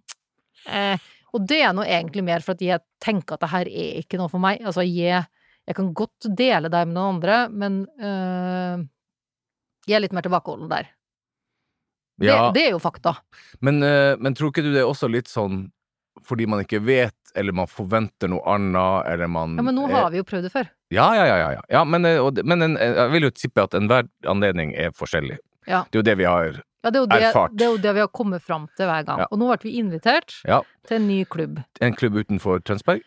eh, 0.68 0.98
Og 1.32 1.46
det 1.48 1.62
er 1.64 1.72
nå 1.74 1.82
egentlig 1.88 2.22
mer 2.26 2.44
for 2.44 2.52
at 2.54 2.60
jeg 2.62 2.84
tenker 3.02 3.34
at 3.38 3.40
det 3.46 3.50
her 3.54 3.66
er 3.72 3.96
ikke 4.04 4.20
noe 4.20 4.28
for 4.30 4.38
meg. 4.44 4.60
Altså, 4.62 4.84
jeg, 4.86 5.24
jeg 5.66 5.74
kan 5.80 5.88
godt 5.96 6.28
dele 6.36 6.68
det 6.70 6.84
med 6.86 6.94
noen 6.94 7.16
andre, 7.16 7.38
men 7.50 7.80
eh, 7.98 8.84
jeg 9.88 9.96
er 9.98 10.04
litt 10.04 10.14
mer 10.14 10.22
tilbakeholden 10.28 10.68
der. 10.70 10.92
Det, 12.20 12.26
ja. 12.26 12.50
det 12.54 12.68
er 12.68 12.74
jo 12.76 12.80
fakta. 12.82 13.16
Men, 13.64 13.82
eh, 13.82 14.14
men 14.18 14.36
tror 14.38 14.52
ikke 14.52 14.64
du 14.64 14.72
det 14.74 14.84
er 14.84 14.90
også 14.90 15.10
litt 15.10 15.30
sånn 15.30 15.68
fordi 16.24 16.46
man 16.46 16.62
ikke 16.62 16.78
vet, 16.80 17.16
eller 17.36 17.52
man 17.52 17.66
forventer 17.68 18.30
noe 18.30 18.44
annet, 18.48 19.08
eller 19.10 19.28
man 19.28 19.56
Ja, 19.58 19.64
men 19.66 19.74
nå 19.76 19.88
eh, 19.88 19.96
har 19.96 20.12
vi 20.12 20.20
jo 20.20 20.26
prøvd 20.28 20.46
det 20.46 20.52
før. 20.54 20.68
Ja, 20.94 21.08
ja, 21.18 21.24
ja. 21.26 21.40
ja, 21.40 21.48
ja. 21.56 21.64
ja 21.74 21.82
men 21.88 22.06
eh, 22.08 22.20
og 22.22 22.38
men 22.46 22.62
en, 22.64 22.78
jeg 22.78 23.10
vil 23.16 23.28
jo 23.28 23.32
tippe 23.34 23.66
at 23.66 23.74
enhver 23.76 24.06
anledning 24.30 24.72
er 24.78 24.94
forskjellig. 24.94 25.40
Ja. 25.66 25.82
Det 25.90 25.98
er 25.98 26.02
jo 26.02 26.06
det 26.06 26.16
vi 26.20 26.28
har 26.28 26.62
Ja, 26.84 26.90
det 26.92 27.00
er 27.00 27.08
det, 27.08 27.32
det, 27.56 27.64
er 27.64 27.70
jo 27.72 27.80
det 27.80 27.92
vi 27.96 28.02
har 28.04 28.10
kommet 28.12 28.44
fram 28.44 28.68
til 28.76 28.86
hver 28.86 29.06
gang. 29.08 29.24
Ja. 29.24 29.28
Og 29.32 29.40
nå 29.40 29.48
ble 29.50 29.58
vi 29.64 29.78
invitert 29.80 30.36
Ja. 30.44 30.60
til 30.86 31.00
en 31.00 31.08
ny 31.08 31.24
klubb. 31.24 31.62
En 31.80 31.96
klubb 31.96 32.20
utenfor 32.20 32.60
Tønsberg. 32.60 33.02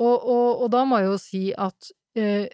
Og, 0.00 0.16
og, 0.16 0.62
og 0.64 0.68
da 0.72 0.84
må 0.88 1.00
jeg 1.00 1.10
jo 1.10 1.16
si 1.20 1.42
at 1.58 1.90
uh, 2.18 2.46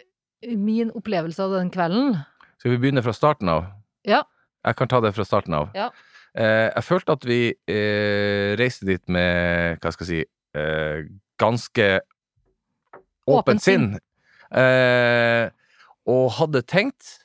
min 0.57 0.91
opplevelse 0.95 1.43
av 1.43 1.53
den 1.57 1.69
kvelden 1.73 2.17
Skal 2.57 2.73
vi 2.73 2.79
begynne 2.81 3.03
fra 3.05 3.13
starten 3.15 3.51
av? 3.51 3.69
Ja. 4.07 4.23
Jeg 4.67 4.77
kan 4.79 4.91
ta 4.91 5.01
det 5.03 5.13
fra 5.15 5.25
starten 5.27 5.55
av. 5.57 5.71
Ja. 5.77 5.89
Eh, 6.37 6.67
jeg 6.69 6.85
følte 6.85 7.15
at 7.17 7.25
vi 7.27 7.41
eh, 7.71 8.53
reiste 8.59 8.87
dit 8.87 9.03
med, 9.09 9.79
hva 9.81 9.93
skal 9.95 10.07
jeg 10.07 10.25
si, 10.27 10.59
eh, 10.59 11.07
ganske 11.41 11.87
Åpent 13.27 13.59
sinn. 13.59 13.89
Eh, 14.55 15.49
og 16.07 16.29
hadde 16.37 16.61
tenkt 16.63 17.17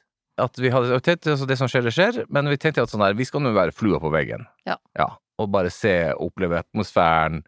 at 0.43 0.59
vi 0.59 0.73
hadde 0.73 0.97
og 0.97 1.03
tenkte, 1.05 1.35
altså 1.37 1.47
Det 1.47 1.57
som 1.61 1.69
skjer, 1.71 1.85
det 1.87 1.93
skjer, 1.95 2.23
men 2.33 2.49
vi 2.51 2.59
tenkte 2.59 2.83
at 2.83 2.91
sånn 2.91 3.05
her, 3.05 3.15
vi 3.15 3.27
skal 3.29 3.45
nå 3.45 3.53
være 3.55 3.75
flua 3.77 4.01
på 4.03 4.11
veggen. 4.11 4.47
Ja. 4.67 4.79
Og 5.39 5.53
bare 5.53 5.71
se 5.71 5.95
og 6.17 6.33
oppleve 6.33 6.63
atmosfæren. 6.63 7.43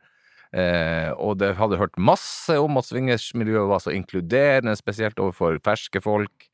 Eh, 0.54 1.10
og 1.18 1.40
det 1.40 1.56
hadde 1.58 1.80
hørt 1.80 1.96
masse 1.98 2.54
om 2.62 2.78
at 2.78 2.86
swingersmiljøet 2.86 3.70
var 3.72 3.82
så 3.82 3.94
inkluderende, 3.94 4.76
spesielt 4.78 5.18
overfor 5.18 5.58
ferske 5.66 6.02
folk. 6.04 6.46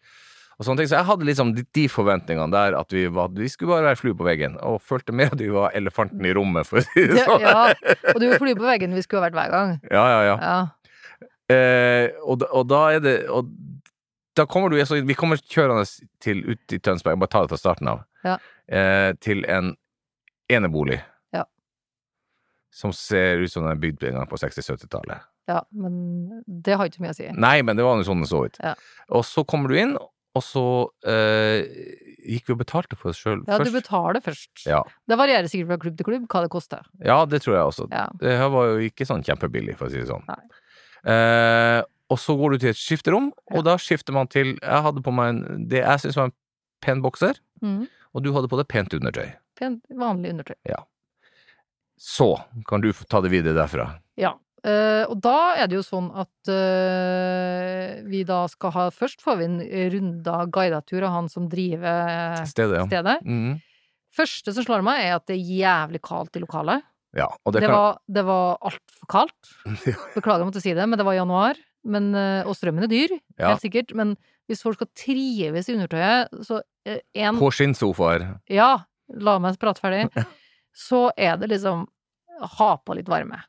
Og 0.61 0.67
sånne 0.67 0.83
ting. 0.83 0.91
Så 0.91 0.99
jeg 0.99 1.09
hadde 1.09 1.25
liksom 1.25 1.55
de, 1.57 1.63
de 1.73 1.87
forventningene 1.89 2.53
der 2.53 2.75
at 2.77 2.93
vi, 2.93 3.07
var, 3.09 3.31
vi 3.33 3.49
skulle 3.49 3.73
bare 3.73 3.87
være 3.89 3.97
flue 3.97 4.17
på 4.19 4.27
veggen, 4.29 4.59
og 4.61 4.83
følte 4.85 5.15
mer 5.17 5.33
at 5.33 5.41
vi 5.41 5.49
var 5.55 5.73
elefanten 5.79 6.27
i 6.29 6.35
rommet, 6.37 6.69
for 6.69 6.83
å 6.83 6.85
si 6.85 7.07
det 7.09 7.25
sånn. 7.25 7.41
Ja, 7.47 7.71
og 8.13 8.21
du 8.21 8.27
flyr 8.37 8.59
på 8.61 8.67
veggen 8.69 8.93
vi 8.93 9.01
skulle 9.07 9.23
ha 9.23 9.31
vært 9.31 9.39
hver 9.41 9.55
gang. 9.55 9.73
Ja, 9.97 10.05
ja, 10.13 10.21
ja. 10.29 10.37
Ja. 10.45 10.59
Eh, 11.51 12.11
og, 12.23 12.45
og 12.55 12.69
da 12.71 12.83
er 12.95 13.01
det 13.03 13.15
og 13.33 13.49
da 14.39 14.45
kommer 14.47 14.71
du 14.71 14.77
altså, 14.79 15.01
Vi 15.03 15.17
kommer 15.19 15.41
kjørende 15.43 15.83
til 16.23 16.45
ut 16.53 16.75
i 16.77 16.79
Tønsberg, 16.79 17.19
bare 17.19 17.33
ta 17.33 17.41
det 17.43 17.51
fra 17.51 17.59
starten 17.59 17.89
av, 17.91 18.05
Ja. 18.23 18.37
eh, 18.71 19.11
til 19.25 19.43
en 19.51 19.73
enebolig. 20.53 21.01
Ja. 21.35 21.43
Som 22.71 22.93
ser 22.95 23.43
ut 23.43 23.51
som 23.51 23.65
den 23.67 23.73
er 23.73 23.81
bygd 23.83 24.05
på 24.31 24.39
60-70-tallet. 24.45 25.25
ja, 25.51 25.65
men 25.75 26.45
det 26.47 26.77
har 26.79 26.87
ikke 26.87 27.03
mye 27.03 27.11
å 27.11 27.19
si. 27.19 27.27
Nei, 27.35 27.57
men 27.67 27.75
det 27.81 27.83
var 27.89 27.97
nå 27.99 28.05
sånn 28.07 28.23
det 28.23 28.29
så 28.31 28.45
ut. 28.47 28.61
Ja. 28.63 28.77
Og 29.11 29.25
så 29.27 29.43
kommer 29.49 29.73
du 29.73 29.81
inn, 29.81 29.97
og 30.39 30.43
så 30.47 30.63
eh, 31.11 31.65
gikk 32.23 32.47
vi 32.47 32.55
og 32.55 32.61
betalte 32.61 32.97
for 32.99 33.11
oss 33.11 33.19
sjøl 33.19 33.41
Ja, 33.49 33.57
du 33.59 33.65
først. 33.67 33.77
betaler 33.81 34.23
først. 34.23 34.65
Ja. 34.69 34.83
Det 35.11 35.19
varierer 35.19 35.49
sikkert 35.51 35.73
fra 35.73 35.79
klubb 35.83 35.97
til 35.99 36.07
klubb 36.07 36.27
hva 36.31 36.43
det 36.45 36.51
koster. 36.53 36.85
ja, 37.03 37.25
det 37.27 37.41
tror 37.43 37.57
jeg 37.57 37.65
også. 37.73 37.87
Ja. 37.91 38.07
Det 38.21 38.37
her 38.39 38.51
var 38.55 38.69
jo 38.71 38.85
ikke 38.87 39.07
sånn 39.09 39.25
kjempebillig, 39.27 39.75
for 39.81 39.89
å 39.89 39.91
si 39.91 39.99
det 40.03 40.11
sånn. 40.11 40.27
Eh, 41.11 41.81
og 42.11 42.19
så 42.19 42.35
går 42.39 42.55
du 42.55 42.59
til 42.63 42.71
et 42.75 42.79
skifterom, 42.79 43.31
og 43.51 43.57
Ja. 43.61 43.63
da 43.73 43.77
skifter 43.79 44.13
man 44.13 44.27
til 44.29 44.57
Jeg 44.61 44.83
hadde 44.87 45.03
på 45.03 45.13
meg 45.15 45.29
en, 45.35 45.67
det 45.69 45.83
jeg 45.85 46.01
syns 46.05 46.17
var 46.17 46.25
en 46.31 46.37
pen 46.83 47.03
bokser, 47.03 47.39
mm. 47.63 47.89
og 48.15 48.23
du 48.23 48.33
hadde 48.33 48.49
på 48.49 48.57
deg 48.59 48.69
pent 48.69 48.95
undertøy. 48.95 49.33
Pent, 49.59 49.83
vanlig 49.91 50.31
undertøy. 50.35 50.57
Så 52.01 52.31
kan 52.67 52.81
du 52.81 52.93
ta 52.93 53.21
det 53.21 53.31
videre 53.31 53.53
derfra. 53.55 54.01
Ja. 54.17 54.35
Eh, 54.61 55.05
og 55.09 55.17
da 55.25 55.55
er 55.57 55.71
det 55.71 55.79
jo 55.79 55.85
sånn 55.87 56.11
at 56.21 56.51
uh, 56.53 58.01
vi 58.11 58.21
da 58.29 58.43
skal 58.53 58.73
ha 58.75 58.83
Først 58.93 59.23
får 59.25 59.39
vi 59.41 59.47
en 59.49 59.59
runda 59.95 60.35
guidatur 60.53 61.07
av 61.09 61.15
han 61.15 61.31
som 61.33 61.47
driver 61.49 62.43
Stedet, 62.51 62.83
ja. 62.83 62.87
stedet. 62.91 63.19
Mhm. 63.25 63.59
Første 64.11 64.53
som 64.53 64.67
slår 64.67 64.83
meg, 64.83 65.05
er 65.07 65.15
at 65.21 65.27
det 65.31 65.37
er 65.39 65.51
jævlig 65.63 66.01
kaldt 66.03 66.35
i 66.37 66.43
lokalet. 66.43 66.83
ja. 67.15 67.29
Og 67.47 67.53
det, 67.55 67.61
Det, 67.63 67.69
kan 67.69 67.77
var, 67.77 67.99
det 68.11 68.25
var 68.27 68.57
altfor 68.67 69.07
kaldt. 69.13 69.53
Beklager 70.17 70.43
om 70.43 70.49
å 70.49 70.51
måtte 70.51 70.63
si 70.65 70.75
det, 70.75 70.87
men 70.91 70.99
det 70.99 71.07
var 71.07 71.15
januar. 71.15 71.61
Men, 71.87 72.11
eh, 72.19 72.43
og 72.45 72.57
strømmen 72.59 72.85
er 72.85 72.91
dyr, 72.91 73.15
Ja. 73.39 73.53
helt 73.55 73.63
sikkert. 73.63 73.95
Men 73.97 74.17
hvis 74.51 74.65
folk 74.67 74.77
skal 74.81 74.91
trives 74.99 75.71
i 75.71 75.77
undertøyet, 75.79 76.35
så 76.45 76.59
eh, 76.85 76.99
en 77.23 77.39
På 77.39 77.53
skinnsofaer. 77.55 78.27
Ja, 78.51 78.83
la 79.15 79.39
meg 79.39 79.57
prate 79.63 79.81
ferdig. 79.81 80.11
Så 80.77 81.09
er 81.17 81.39
det 81.39 81.49
liksom 81.51 81.87
ha 82.59 82.69
på 82.83 82.95
litt 82.99 83.09
varme. 83.11 83.41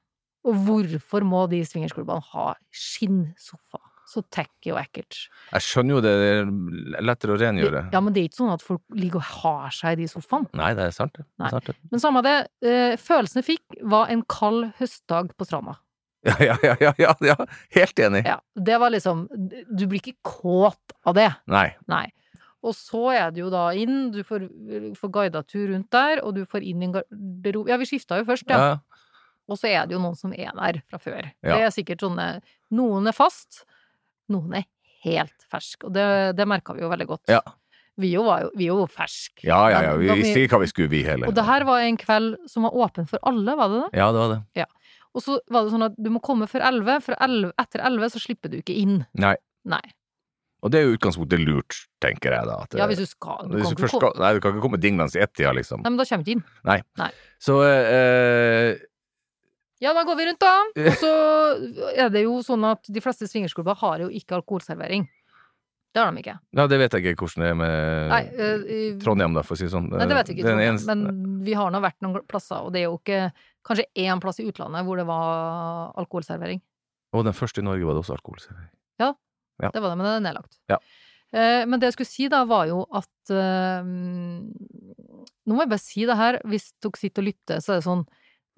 Og 0.48 0.58
hvorfor 0.66 1.26
må 1.28 1.46
de 1.52 1.62
swingersklubbene 1.68 2.24
ha 2.34 2.52
skinnsofa? 2.74 3.82
Så 4.12 4.24
tacky 4.34 4.74
og 4.74 4.80
ekkelt. 4.82 5.16
Jeg 5.54 5.64
skjønner 5.64 5.96
jo 5.96 6.00
det, 6.04 6.12
det 6.20 6.32
er 6.42 7.06
lettere 7.08 7.36
å 7.36 7.38
rengjøre. 7.40 7.84
Ja, 7.94 8.02
men 8.04 8.12
det 8.12 8.24
er 8.24 8.28
ikke 8.28 8.42
sånn 8.42 8.52
at 8.52 8.66
folk 8.66 8.82
ligger 8.98 9.22
og 9.22 9.30
har 9.38 9.76
seg 9.76 9.96
i 9.96 10.02
de 10.02 10.10
sofaene. 10.12 10.50
Nei, 10.58 10.74
det 10.76 10.90
er 10.90 10.96
sant. 10.96 11.14
det. 11.16 11.24
Det 11.40 11.48
er 11.48 11.54
sant. 11.56 11.70
det. 11.70 11.78
Men 11.94 12.04
samme 12.04 12.24
det, 12.26 12.34
eh, 12.66 12.98
følelsen 13.00 13.40
jeg 13.40 13.48
fikk, 13.54 13.78
var 13.94 14.12
en 14.12 14.26
kald 14.28 14.74
høstdag 14.82 15.32
på 15.40 15.48
stranda. 15.48 15.78
Ja, 16.28 16.36
ja, 16.44 16.56
ja, 16.62 16.76
ja, 16.84 16.92
ja, 17.02 17.14
ja. 17.26 17.36
Helt 17.74 18.02
enig. 18.04 18.20
Ja, 18.28 18.36
det 18.54 18.76
var 18.78 18.92
liksom 18.94 19.24
Du 19.32 19.88
blir 19.90 19.98
ikke 20.04 20.20
kåt 20.22 20.94
av 21.08 21.16
det. 21.18 21.32
Nei. 21.50 21.72
Nei. 21.90 22.06
Og 22.62 22.76
så 22.78 23.08
er 23.16 23.32
det 23.34 23.42
jo 23.42 23.50
da 23.50 23.72
inn, 23.74 24.12
du 24.14 24.20
får, 24.26 24.44
får 25.00 25.12
guida 25.16 25.42
tur 25.50 25.72
rundt 25.72 25.90
der, 25.94 26.22
og 26.22 26.36
du 26.36 26.44
får 26.46 26.62
inn 26.68 26.84
i 26.84 26.90
en 26.92 26.94
garderobe 27.00 27.74
Ja, 27.74 27.80
vi 27.82 27.88
skifta 27.90 28.20
jo 28.20 28.28
først, 28.28 28.46
ja. 28.54 28.60
Ja. 28.62 28.91
Og 29.50 29.58
så 29.60 29.72
er 29.72 29.88
det 29.88 29.96
jo 29.98 30.02
noen 30.04 30.18
som 30.18 30.34
er 30.36 30.52
der 30.56 30.82
fra 30.90 31.00
før. 31.02 31.32
Ja. 31.42 31.56
Det 31.56 31.64
er 31.66 31.74
sikkert 31.76 32.04
sånne 32.06 32.28
Noen 32.78 33.10
er 33.10 33.16
fast, 33.16 33.64
noen 34.32 34.54
er 34.62 34.68
helt 35.04 35.48
fersk, 35.52 35.88
og 35.90 35.96
det, 35.96 36.06
det 36.38 36.46
merka 36.48 36.76
vi 36.78 36.86
jo 36.86 36.92
veldig 36.92 37.08
godt. 37.10 37.32
Ja. 37.34 37.42
Vi 38.00 38.14
jo 38.14 38.22
var 38.24 38.46
jo, 38.46 38.52
vi 38.56 38.68
jo 38.70 38.78
ferske. 38.88 39.44
Ja, 39.44 39.66
ja, 39.74 39.82
ja. 39.90 39.96
Vi 40.00 40.08
visste 40.22 40.46
ikke 40.46 40.56
hva 40.56 40.64
vi 40.64 40.70
skulle, 40.72 40.92
vi 40.94 41.02
heller. 41.04 41.28
Og 41.28 41.36
det 41.36 41.44
her 41.46 41.66
var 41.68 41.84
en 41.84 41.98
kveld 42.00 42.38
som 42.50 42.64
var 42.68 42.78
åpen 42.86 43.10
for 43.10 43.20
alle, 43.28 43.58
var 43.60 43.74
det 43.74 43.82
det? 43.82 43.90
Ja, 44.00 44.12
det 44.16 44.22
var 44.24 44.36
det. 44.36 44.68
Og 45.12 45.26
så 45.26 45.40
var 45.52 45.66
det 45.66 45.74
sånn 45.74 45.90
at 45.90 45.98
du 46.00 46.08
må 46.14 46.22
komme 46.24 46.48
før 46.48 46.64
elleve, 46.70 47.02
for 47.04 47.18
11, 47.20 47.52
etter 47.60 47.84
elleve 47.90 48.08
så 48.14 48.22
slipper 48.24 48.54
du 48.54 48.62
ikke 48.62 48.78
inn. 48.80 49.02
Nei. 49.20 49.34
Nei. 49.68 49.84
Og 50.62 50.70
det 50.72 50.78
er 50.80 50.86
jo 50.86 50.96
utgangspunktet 50.96 51.42
lurt, 51.42 51.78
tenker 52.04 52.36
jeg 52.38 52.48
da. 52.48 52.60
At, 52.64 52.76
Ja, 52.78 52.86
hvis 52.90 53.02
du 53.02 53.10
skal. 53.10 53.50
Du 53.50 53.58
kan 53.58 53.66
du 53.66 53.82
ikke 53.82 53.90
skal, 53.92 54.14
nei, 54.22 54.32
du 54.38 54.42
kan 54.44 54.54
ikke 54.54 54.64
komme 54.64 54.80
dinglende 54.82 55.18
i 55.18 55.24
ett-tida, 55.26 55.52
liksom. 55.58 55.82
Nei, 55.82 55.92
men 55.92 56.00
da 56.00 56.06
kommer 56.08 56.26
du 56.28 56.32
ikke 56.32 56.38
inn. 56.38 57.16
Så 57.42 57.58
eh, 57.66 58.78
Ja, 59.82 59.94
da 59.98 60.04
går 60.06 60.18
vi 60.20 60.28
rundt, 60.30 60.42
da. 60.44 60.54
Og 60.92 61.00
så 61.02 61.12
er 61.98 62.12
det 62.14 62.22
jo 62.28 62.36
sånn 62.46 62.64
at 62.70 62.86
de 62.86 63.02
fleste 63.02 63.26
swingersklubber 63.30 63.80
har 63.82 64.04
jo 64.06 64.12
ikke 64.14 64.38
alkoholservering. 64.38 65.08
Det 65.92 66.00
har 66.00 66.12
de 66.14 66.22
ikke. 66.22 66.36
Ja, 66.56 66.66
det 66.72 66.78
vet 66.80 66.94
jeg 66.96 67.04
ikke 67.12 67.26
hvordan 67.26 67.44
det 67.44 67.48
er 67.52 67.56
med 67.60 68.12
Nei, 68.14 68.20
eh, 68.40 68.84
Trondheim, 69.02 69.34
da, 69.36 69.42
for 69.44 69.58
å 69.58 69.60
si 69.60 69.66
det 69.68 69.74
sånn. 69.74 69.90
Nei, 69.92 70.06
det 70.08 70.16
vet 70.16 70.30
jeg 70.32 70.38
ikke, 70.40 70.54
eneste- 70.64 70.94
men 70.96 71.42
vi 71.44 71.56
har 71.58 71.74
nå 71.74 71.82
vært 71.84 71.98
noen 72.06 72.22
plasser, 72.32 72.62
og 72.64 72.72
det 72.72 72.80
er 72.84 72.88
jo 72.88 72.96
ikke 73.02 73.18
kanskje 73.68 73.90
én 74.06 74.22
plass 74.24 74.40
i 74.40 74.46
utlandet 74.48 74.86
hvor 74.88 75.02
det 75.02 75.04
var 75.10 75.92
alkoholservering. 76.00 76.62
Og 77.12 77.26
den 77.28 77.36
første 77.36 77.60
i 77.60 77.66
Norge 77.68 77.84
var 77.84 77.98
det 77.98 78.06
også 78.06 78.16
alkoholservering. 78.16 78.70
Ja. 79.04 79.12
Det 79.62 79.82
var 79.84 79.92
det, 79.92 79.98
men 80.00 80.06
det 80.08 80.14
er 80.16 80.24
nedlagt. 80.30 80.56
Ja. 80.72 80.78
Eh, 81.34 81.66
men 81.68 81.80
det 81.82 81.90
jeg 81.92 81.98
skulle 81.98 82.14
si 82.14 82.30
da, 82.32 82.46
var 82.48 82.70
jo 82.72 82.86
at 82.96 83.30
eh, 83.36 83.84
Nå 83.84 85.56
må 85.56 85.64
jeg 85.66 85.72
bare 85.74 85.82
si 85.84 86.06
det 86.08 86.18
her, 86.20 86.40
hvis 86.48 86.72
dere 86.84 87.00
sitter 87.00 87.24
og 87.24 87.28
lytter, 87.34 87.60
så 87.64 87.74
er 87.76 87.82
det 87.82 87.86
sånn 87.88 88.02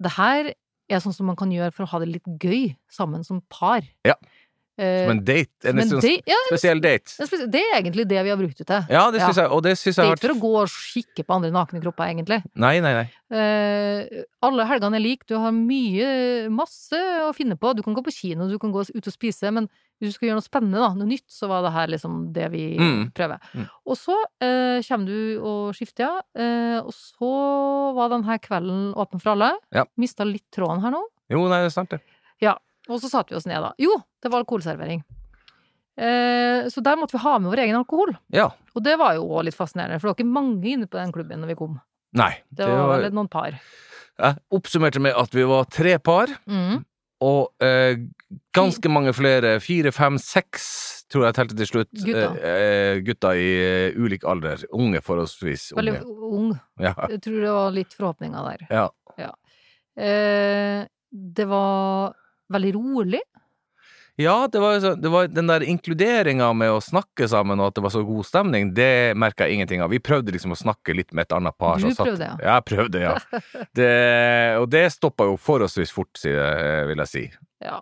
Det 0.02 0.12
her 0.16 0.52
er 0.90 1.02
sånn 1.02 1.14
som 1.16 1.28
man 1.30 1.38
kan 1.38 1.52
gjøre 1.52 1.72
for 1.74 1.86
å 1.86 1.92
ha 1.94 2.02
det 2.02 2.10
litt 2.12 2.30
gøy 2.42 2.74
sammen 2.92 3.24
som 3.26 3.42
par. 3.52 3.86
Ja. 4.06 4.16
Eh, 4.74 5.04
Som 5.04 5.12
en 5.12 5.20
date. 5.22 5.52
En, 5.70 5.78
en, 5.78 5.86
sånn 5.86 6.02
date, 6.02 6.26
ja, 6.26 6.38
spesiell 6.48 6.80
date. 6.82 7.14
det 7.14 7.36
er 7.38 7.50
det 7.54 7.60
er 7.62 7.76
egentlig 7.76 8.06
det 8.10 8.22
vi 8.26 8.32
har 8.32 8.38
brukt 8.40 8.58
det 8.58 8.66
til. 8.66 8.88
Ja, 8.90 9.04
det 9.14 9.20
syns 9.22 9.38
Ja. 9.38 9.44
jeg, 9.44 9.52
og 9.54 9.62
det 9.62 9.74
syns 9.78 10.00
jeg 10.00 10.08
har 10.08 10.16
ikke 10.18 10.26
for 10.26 10.34
å 10.34 10.42
gå 10.42 10.52
og 10.64 10.72
kikke 10.74 11.24
på 11.24 11.36
andre 11.36 11.50
nakne 11.54 11.82
kropper, 11.84 12.10
egentlig. 12.10 12.40
Nei, 12.58 12.80
nei, 12.82 12.92
nei. 12.96 13.06
Uh, 13.30 14.24
alle 14.42 14.66
helgene 14.66 14.98
er 14.98 15.04
like, 15.04 15.28
du 15.30 15.36
har 15.38 15.54
mye, 15.54 16.50
masse 16.50 16.98
å 17.22 17.30
finne 17.36 17.54
på. 17.54 17.70
Du 17.78 17.84
kan 17.86 17.94
gå 17.94 18.02
på 18.02 18.14
kino, 18.14 18.48
du 18.50 18.58
kan 18.58 18.74
gå 18.74 18.82
ut 18.82 19.06
og 19.06 19.14
spise, 19.14 19.52
men 19.54 19.70
hvis 20.04 20.12
du 20.14 20.18
skal 20.18 20.28
gjøre 20.28 20.38
noe 20.38 20.46
spennende, 20.46 20.80
da, 20.84 20.90
noe 20.94 21.08
nytt, 21.08 21.26
så 21.32 21.48
var 21.50 21.64
det 21.66 21.72
her 21.74 21.88
liksom 21.94 22.18
det 22.36 22.50
vi 22.52 22.64
Mm. 22.78 23.10
prøver. 23.16 23.40
Mm. 23.54 23.66
Og 23.88 23.96
så 23.98 24.16
eh, 24.44 24.78
kommer 24.86 25.06
du 25.08 25.40
og 25.42 25.74
skifter, 25.74 26.04
ja. 26.06 26.22
Eh, 26.36 26.78
og 26.84 26.92
så 26.92 27.32
var 27.96 28.12
denne 28.14 28.38
kvelden 28.44 28.92
åpen 28.94 29.20
for 29.24 29.32
alle. 29.34 29.50
Ja. 29.72 29.84
Mista 29.96 30.24
litt 30.28 30.46
tråden 30.54 30.80
her 30.84 30.92
nå. 30.94 31.02
Jo, 31.32 31.48
nei, 31.48 31.62
det 31.64 31.72
er 31.72 31.76
sant, 31.80 31.90
det. 31.90 32.00
Og 32.84 32.98
så 33.00 33.08
satte 33.08 33.32
vi 33.32 33.36
oss 33.38 33.46
ned, 33.48 33.62
da. 33.64 33.70
Jo, 33.80 33.94
det 34.20 34.28
var 34.28 34.42
alkoholservering. 34.44 34.98
Eh, 35.96 36.66
så 36.68 36.82
der 36.84 36.98
måtte 37.00 37.14
vi 37.16 37.22
ha 37.22 37.38
med 37.38 37.48
vår 37.52 37.62
egen 37.64 37.78
alkohol. 37.78 38.10
Ja. 38.34 38.50
Og 38.74 38.82
det 38.84 38.96
var 39.00 39.14
jo 39.16 39.22
òg 39.30 39.46
litt 39.46 39.56
fascinerende, 39.56 39.96
for 40.02 40.10
det 40.10 40.12
var 40.12 40.18
ikke 40.18 40.34
mange 40.34 40.68
inne 40.74 40.88
på 40.90 40.98
den 40.98 41.12
klubben 41.14 41.40
når 41.40 41.52
vi 41.54 41.56
kom. 41.62 41.78
Nei. 42.18 42.32
Det 42.52 42.66
var 42.68 43.00
vel 43.00 43.14
noen 43.16 43.30
par. 43.32 43.56
Jeg 44.20 44.36
oppsummerte 44.54 45.00
med 45.02 45.16
at 45.18 45.32
vi 45.34 45.46
var 45.48 45.64
tre 45.72 45.96
par, 45.98 46.28
Mm. 46.46 46.84
Og 47.22 47.64
eh, 47.64 48.00
ganske 48.56 48.90
mange 48.90 49.12
flere, 49.16 49.60
fire, 49.62 49.92
fem, 49.94 50.18
seks, 50.18 50.64
tror 51.12 51.28
jeg 51.28 51.36
telte 51.38 51.56
til 51.58 51.68
slutt, 51.70 51.92
Gutta. 52.02 52.26
eh, 52.42 52.98
gutter 53.06 53.38
i 53.38 53.48
eh, 53.62 53.96
ulik 54.00 54.26
alder. 54.28 54.64
Unge, 54.74 55.00
forholdsvis 55.04 55.70
Veldig 55.76 56.00
ung. 56.04 56.50
Ja. 56.82 56.94
Jeg 57.12 57.22
tror 57.22 57.38
det 57.44 57.54
var 57.54 57.70
litt 57.76 57.94
forhåpninger 57.94 58.50
der. 58.50 58.66
ja. 59.20 59.32
Eh, 59.94 60.82
det 61.14 61.44
var 61.46 62.16
veldig 62.50 62.72
rolig. 62.74 63.20
Ja, 64.16 64.46
det 64.46 64.60
var, 64.62 64.76
så- 64.78 64.94
det 65.00 65.10
var 65.10 65.26
den 65.26 65.48
der 65.50 65.60
inkluderinga 65.66 66.52
med 66.54 66.70
å 66.70 66.80
snakke 66.80 67.26
sammen, 67.28 67.58
og 67.58 67.72
at 67.72 67.74
det 67.74 67.82
var 67.82 67.90
så 67.90 68.04
god 68.06 68.24
stemning, 68.28 68.72
det 68.76 69.16
merka 69.18 69.48
jeg 69.48 69.56
ingenting 69.58 69.82
av. 69.82 69.90
Vi 69.90 69.98
prøvde 69.98 70.30
liksom 70.30 70.52
å 70.54 70.58
snakke 70.60 70.94
litt 70.94 71.12
med 71.12 71.26
et 71.26 71.32
annet 71.34 71.56
par. 71.58 71.78
Du 71.82 71.88
satt- 71.90 72.06
prøvde, 72.06 72.28
ja. 72.30 72.36
Ja, 72.40 72.54
jeg 72.60 72.64
prøvde, 72.70 73.00
ja. 73.02 73.14
Det, 73.74 73.90
og 74.62 74.68
det 74.70 74.84
stoppa 74.94 75.24
jo 75.26 75.36
forholdsvis 75.36 75.90
fort, 75.92 76.14
vil 76.22 76.96
jeg 77.02 77.08
si. 77.10 77.24
Ja. 77.64 77.80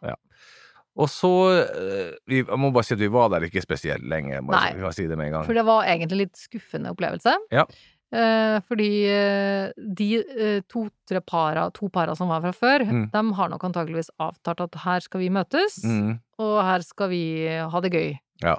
Og 0.92 1.08
så 1.08 1.28
eh, 1.56 2.10
vi, 2.28 2.42
Jeg 2.44 2.58
må 2.60 2.68
bare 2.72 2.84
si 2.84 2.92
at 2.92 3.00
vi 3.00 3.08
var 3.08 3.30
der 3.32 3.46
ikke 3.46 3.62
spesielt 3.64 4.04
lenge. 4.04 4.42
Bare, 4.44 4.74
Nei. 4.76 4.90
Si 4.92 5.06
det 5.08 5.16
med 5.16 5.30
en 5.30 5.32
gang. 5.38 5.46
For 5.48 5.56
det 5.56 5.64
var 5.64 5.86
egentlig 5.88 6.18
litt 6.26 6.36
skuffende 6.36 6.92
opplevelse. 6.92 7.32
Ja. 7.50 7.64
Eh, 8.12 8.58
fordi 8.68 8.88
eh, 9.08 9.70
de 9.96 10.08
eh, 10.20 10.60
to-tre 10.68 11.22
para, 11.24 11.70
to 11.72 11.88
para 11.88 12.12
som 12.14 12.28
var 12.28 12.42
fra 12.44 12.52
før, 12.52 12.84
Mm. 12.84 13.06
de 13.12 13.22
har 13.38 13.48
nok 13.48 13.62
antakeligvis 13.64 14.10
avtalt 14.20 14.60
at 14.60 14.74
her 14.84 15.00
skal 15.00 15.20
vi 15.20 15.30
møtes, 15.30 15.78
Mm, 15.84 16.18
og 16.38 16.62
her 16.62 16.80
skal 16.84 17.08
vi 17.08 17.22
ha 17.48 17.80
det 17.80 17.92
gøy. 17.92 18.18
Ja. 18.42 18.56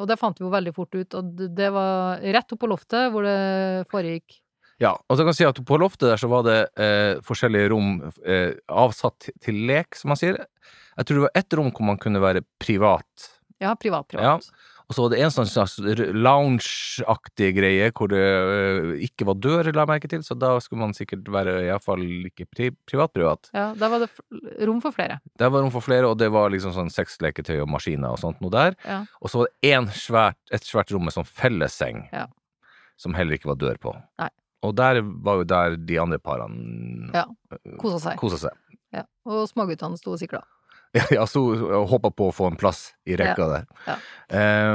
Og 0.00 0.06
det 0.08 0.18
fant 0.18 0.38
vi 0.38 0.44
jo 0.44 0.50
veldig 0.50 0.74
fort 0.74 0.94
ut, 0.94 1.14
og 1.14 1.36
det- 1.54 1.70
var 1.72 2.18
rett 2.20 2.52
opp 2.52 2.58
på 2.60 2.68
loftet 2.68 3.12
hvor 3.12 3.22
det 3.22 3.86
foregikk. 3.88 4.40
ja. 4.80 4.92
Og 5.08 5.16
så 5.16 5.18
kan 5.22 5.28
jeg 5.28 5.36
si 5.36 5.44
at 5.44 5.54
på 5.64 5.78
loftet 5.78 6.08
der 6.10 6.16
så 6.16 6.28
var 6.28 6.42
det 6.42 6.68
eh, 6.76 7.20
forskjellige 7.20 7.70
rom 7.70 8.12
eh, 8.26 8.54
avsatt 8.68 9.30
til 9.40 9.54
lek, 9.66 9.94
som 9.94 10.08
man 10.10 10.16
sier. 10.16 10.36
Jeg 10.98 11.06
tror 11.06 11.14
det 11.14 11.22
var 11.22 11.30
ett 11.34 11.52
rom 11.54 11.70
hvor 11.70 11.82
man 11.86 11.96
kunne 11.98 12.20
være 12.20 12.42
privat. 12.58 13.30
Ja, 13.60 13.74
privat, 13.74 14.08
privat. 14.08 14.42
Ja. 14.44 14.77
Og 14.88 14.96
så 14.96 15.02
var 15.04 15.10
det 15.12 15.18
en 15.20 15.30
sånn 15.34 15.48
slags 15.50 15.74
lounge-aktig 16.16 17.50
greie 17.58 17.90
hvor 17.92 18.08
det 18.08 18.22
eh, 18.24 19.02
ikke 19.04 19.26
var 19.28 19.36
dør, 19.36 19.68
la 19.74 19.84
jeg 19.84 19.90
merke 19.90 20.08
til, 20.10 20.22
så 20.24 20.36
da 20.38 20.54
skulle 20.64 20.80
man 20.86 20.94
sikkert 20.96 21.28
være 21.32 21.58
iallfall 21.66 22.02
ikke 22.30 22.46
privat-privat. 22.88 23.50
Ja, 23.56 23.66
da 23.78 23.90
var 23.92 24.04
det 24.04 24.08
rom 24.68 24.80
for 24.84 24.96
flere. 24.96 25.18
Der 25.40 25.52
var 25.52 25.64
rom 25.64 25.72
for 25.74 25.84
flere, 25.84 26.08
og 26.08 26.16
det 26.20 26.30
var 26.34 26.48
liksom 26.54 26.72
sånn 26.76 26.88
sexleketøy 26.92 27.58
og 27.64 27.68
maskiner 27.74 28.14
og 28.14 28.20
sånt 28.22 28.40
noe 28.44 28.52
der. 28.54 28.78
Ja. 28.88 29.02
Og 29.20 29.32
så 29.32 29.42
var 29.42 29.50
det 29.52 29.72
en 29.76 29.90
svært, 29.92 30.40
et 30.56 30.64
svært 30.66 30.92
rom 30.94 31.04
med 31.08 31.16
sånn 31.16 31.28
fellesseng, 31.28 32.06
Ja. 32.12 32.26
som 32.96 33.14
heller 33.14 33.36
ikke 33.36 33.52
var 33.52 33.60
dør 33.60 33.76
på. 33.78 33.92
Nei. 34.18 34.30
Og 34.66 34.72
der 34.74 35.02
var 35.04 35.36
jo 35.38 35.44
der 35.46 35.76
de 35.76 35.98
andre 36.02 36.18
parene 36.18 37.12
Ja. 37.14 37.26
Kosa 37.78 38.00
seg. 38.08 38.16
kosa 38.18 38.38
seg. 38.48 38.56
Ja. 38.92 39.04
Og 39.28 39.44
småguttene 39.52 39.98
sto 40.00 40.12
og 40.16 40.18
sikla. 40.18 40.40
Ja, 40.96 41.04
ja 41.12 41.24
så 41.28 41.42
håpa 41.90 42.10
på 42.16 42.30
å 42.30 42.32
få 42.32 42.46
en 42.48 42.56
plass 42.56 42.94
i 43.04 43.16
rekka 43.20 43.48
der. 43.50 43.66
ja. 43.86 43.96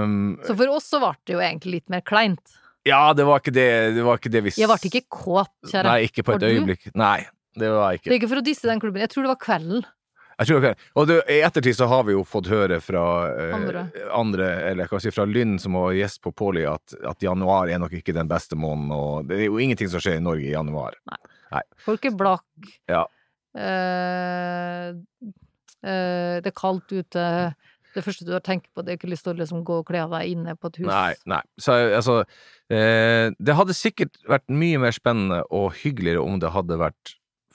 Um, 0.04 0.36
Så 0.45 0.54
for 0.58 0.69
oss 0.76 0.86
så 0.89 0.99
ble 1.02 1.13
det 1.26 1.34
jo 1.36 1.39
egentlig 1.41 1.71
litt 1.80 1.89
mer 1.93 2.02
kleint. 2.06 2.54
ja, 2.86 3.13
det 3.17 3.26
var 3.26 3.39
ikke 3.41 3.54
det, 3.56 3.67
det 3.95 4.04
var 4.06 4.17
ikke 4.21 4.32
det 4.34 4.43
vi 4.45 4.54
Jeg 4.58 4.69
ble 4.69 4.78
ikke 4.91 5.04
kåt, 5.10 5.52
kjære. 5.71 5.84
Nei, 5.88 5.97
ikke 6.10 6.23
på 6.28 6.36
Var 6.36 6.41
et 6.41 6.45
du? 6.45 6.47
øyeblikk. 6.54 6.88
Nei, 6.95 7.26
det 7.58 7.69
var 7.73 7.91
jeg 7.93 8.02
Det 8.04 8.10
er 8.10 8.13
ikke. 8.13 8.19
ikke 8.21 8.30
for 8.36 8.41
å 8.41 8.45
disse 8.45 8.67
den 8.69 8.80
klubben, 8.84 9.02
jeg 9.02 9.10
tror 9.13 9.23
det 9.28 9.32
var 9.34 9.41
kvelden. 9.41 9.86
Jeg 10.34 10.47
tror 10.49 10.63
ikke. 10.65 10.86
Og 10.97 11.08
det, 11.08 11.17
i 11.30 11.39
ettertid 11.45 11.76
så 11.78 11.88
har 11.88 12.04
vi 12.08 12.15
jo 12.15 12.23
fått 12.26 12.47
høre 12.49 12.80
fra 12.82 13.04
eh, 13.38 13.52
Andre. 13.54 13.84
andre, 14.17 14.47
eller 14.71 14.88
hva 14.89 14.97
skal 14.97 15.10
jeg 15.10 15.13
si, 15.13 15.17
fra 15.19 15.26
Lynn 15.30 15.60
som 15.62 15.78
var 15.78 15.93
gjest 15.93 16.21
på 16.26 16.32
Påli, 16.34 16.63
at, 16.65 16.95
at 17.06 17.21
januar 17.21 17.69
er 17.69 17.78
nok 17.82 17.93
ikke 17.99 18.15
den 18.17 18.28
beste 18.32 18.58
måneden, 18.58 18.89
og 18.97 19.28
det 19.30 19.38
er 19.43 19.45
jo 19.52 19.60
ingenting 19.62 19.89
som 19.93 20.02
skjer 20.02 20.17
i 20.17 20.23
Norge 20.26 20.47
i 20.49 20.56
januar. 20.56 20.97
Folk 21.86 22.06
er 22.10 22.17
blakke. 22.17 22.73
Ja. 22.89 23.04
Eh, 23.54 24.93
det 25.84 26.50
er 26.52 26.56
kaldt 26.58 26.91
ute. 26.96 27.28
Det 27.93 28.02
første 28.02 28.26
du 28.26 28.32
har 28.34 28.41
tenkt 28.41 28.72
på, 28.74 28.82
det 28.82 28.93
er 28.93 28.98
ikke 28.98 29.12
lyst 29.12 29.24
til 29.28 29.36
å 29.36 29.38
liksom 29.38 29.60
gå 29.67 29.76
og 29.84 29.86
kle 29.86 30.00
av 30.02 30.10
deg 30.15 30.32
inne 30.34 30.56
på 30.58 30.72
et 30.72 30.80
hus. 30.82 30.88
Nei, 30.89 31.13
nei. 31.30 31.41
Så 31.62 31.76
altså 31.93 32.15
eh, 32.74 33.30
Det 33.38 33.54
hadde 33.60 33.76
sikkert 33.78 34.17
vært 34.26 34.48
mye 34.50 34.80
mer 34.82 34.96
spennende 34.96 35.43
og 35.54 35.76
hyggeligere 35.84 36.24
om 36.24 36.39
det 36.41 36.50
hadde 36.56 36.80
vært 36.82 37.13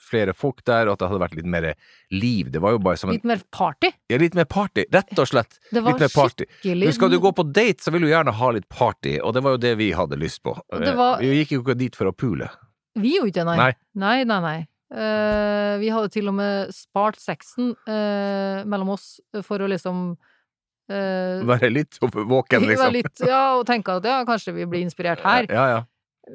flere 0.09 0.33
folk 0.33 0.63
der, 0.65 0.87
og 0.87 0.95
at 0.95 1.01
det 1.03 1.09
hadde 1.11 1.21
vært 1.21 1.35
litt 1.37 1.45
mer 1.53 1.67
liv. 2.15 2.47
Det 2.49 2.61
var 2.63 2.71
jo 2.73 2.79
bare 2.81 2.97
som 2.97 3.11
en 3.11 3.17
Litt 3.17 3.27
mer 3.29 3.43
party. 3.53 3.91
ja, 4.09 4.17
Litt 4.17 4.33
mer 4.39 4.47
party, 4.49 4.87
rett 4.95 5.11
og 5.21 5.27
slett. 5.29 5.59
Det 5.69 5.83
var 5.85 5.91
Litt 5.91 6.05
mer 6.07 6.13
party. 6.15 6.47
skikkelig 6.49 6.87
Men 6.87 6.95
skal 6.97 7.11
du 7.13 7.19
gå 7.21 7.33
på 7.37 7.45
date, 7.53 7.83
så 7.83 7.91
vil 7.93 8.07
du 8.07 8.09
gjerne 8.09 8.33
ha 8.33 8.49
litt 8.55 8.65
party, 8.73 9.19
og 9.21 9.35
det 9.35 9.43
var 9.45 9.53
jo 9.53 9.61
det 9.67 9.75
vi 9.77 9.91
hadde 9.93 10.17
lyst 10.17 10.41
på. 10.41 10.55
Var- 10.71 11.19
Vi 11.21 11.29
gikk 11.43 11.51
jo 11.51 11.61
ikke 11.61 11.77
dit 11.77 11.95
for 11.99 12.09
å 12.09 12.15
pule. 12.15 12.49
Vi 12.97 13.17
gjorde 13.19 13.29
ikke 13.29 13.43
det, 13.43 13.45
nei. 13.45 13.57
Nei. 13.57 13.73
Nei, 13.93 14.23
nei, 14.23 14.39
nei. 14.47 14.67
Eh, 14.89 15.77
vi 15.77 15.91
hadde 15.93 16.09
til 16.09 16.31
og 16.31 16.33
med 16.39 16.71
spart 16.73 17.19
sexen 17.21 17.75
uh, 17.85 18.65
mellom 18.65 18.95
oss 18.95 19.19
for 19.45 19.61
å 19.61 19.67
liksom 19.69 19.99
uh, 20.15 21.45
Være 21.45 21.69
litt 21.69 21.99
våken, 22.01 22.65
liksom. 22.71 22.95
litt, 22.97 23.21
ja, 23.21 23.59
og 23.59 23.67
tenke 23.69 23.99
at 23.99 24.07
ja, 24.09 24.23
kanskje 24.25 24.55
vi 24.57 24.65
blir 24.69 24.81
inspirert 24.87 25.21
her. 25.27 25.45
Ja, 25.53 25.67
ja. 25.75 25.85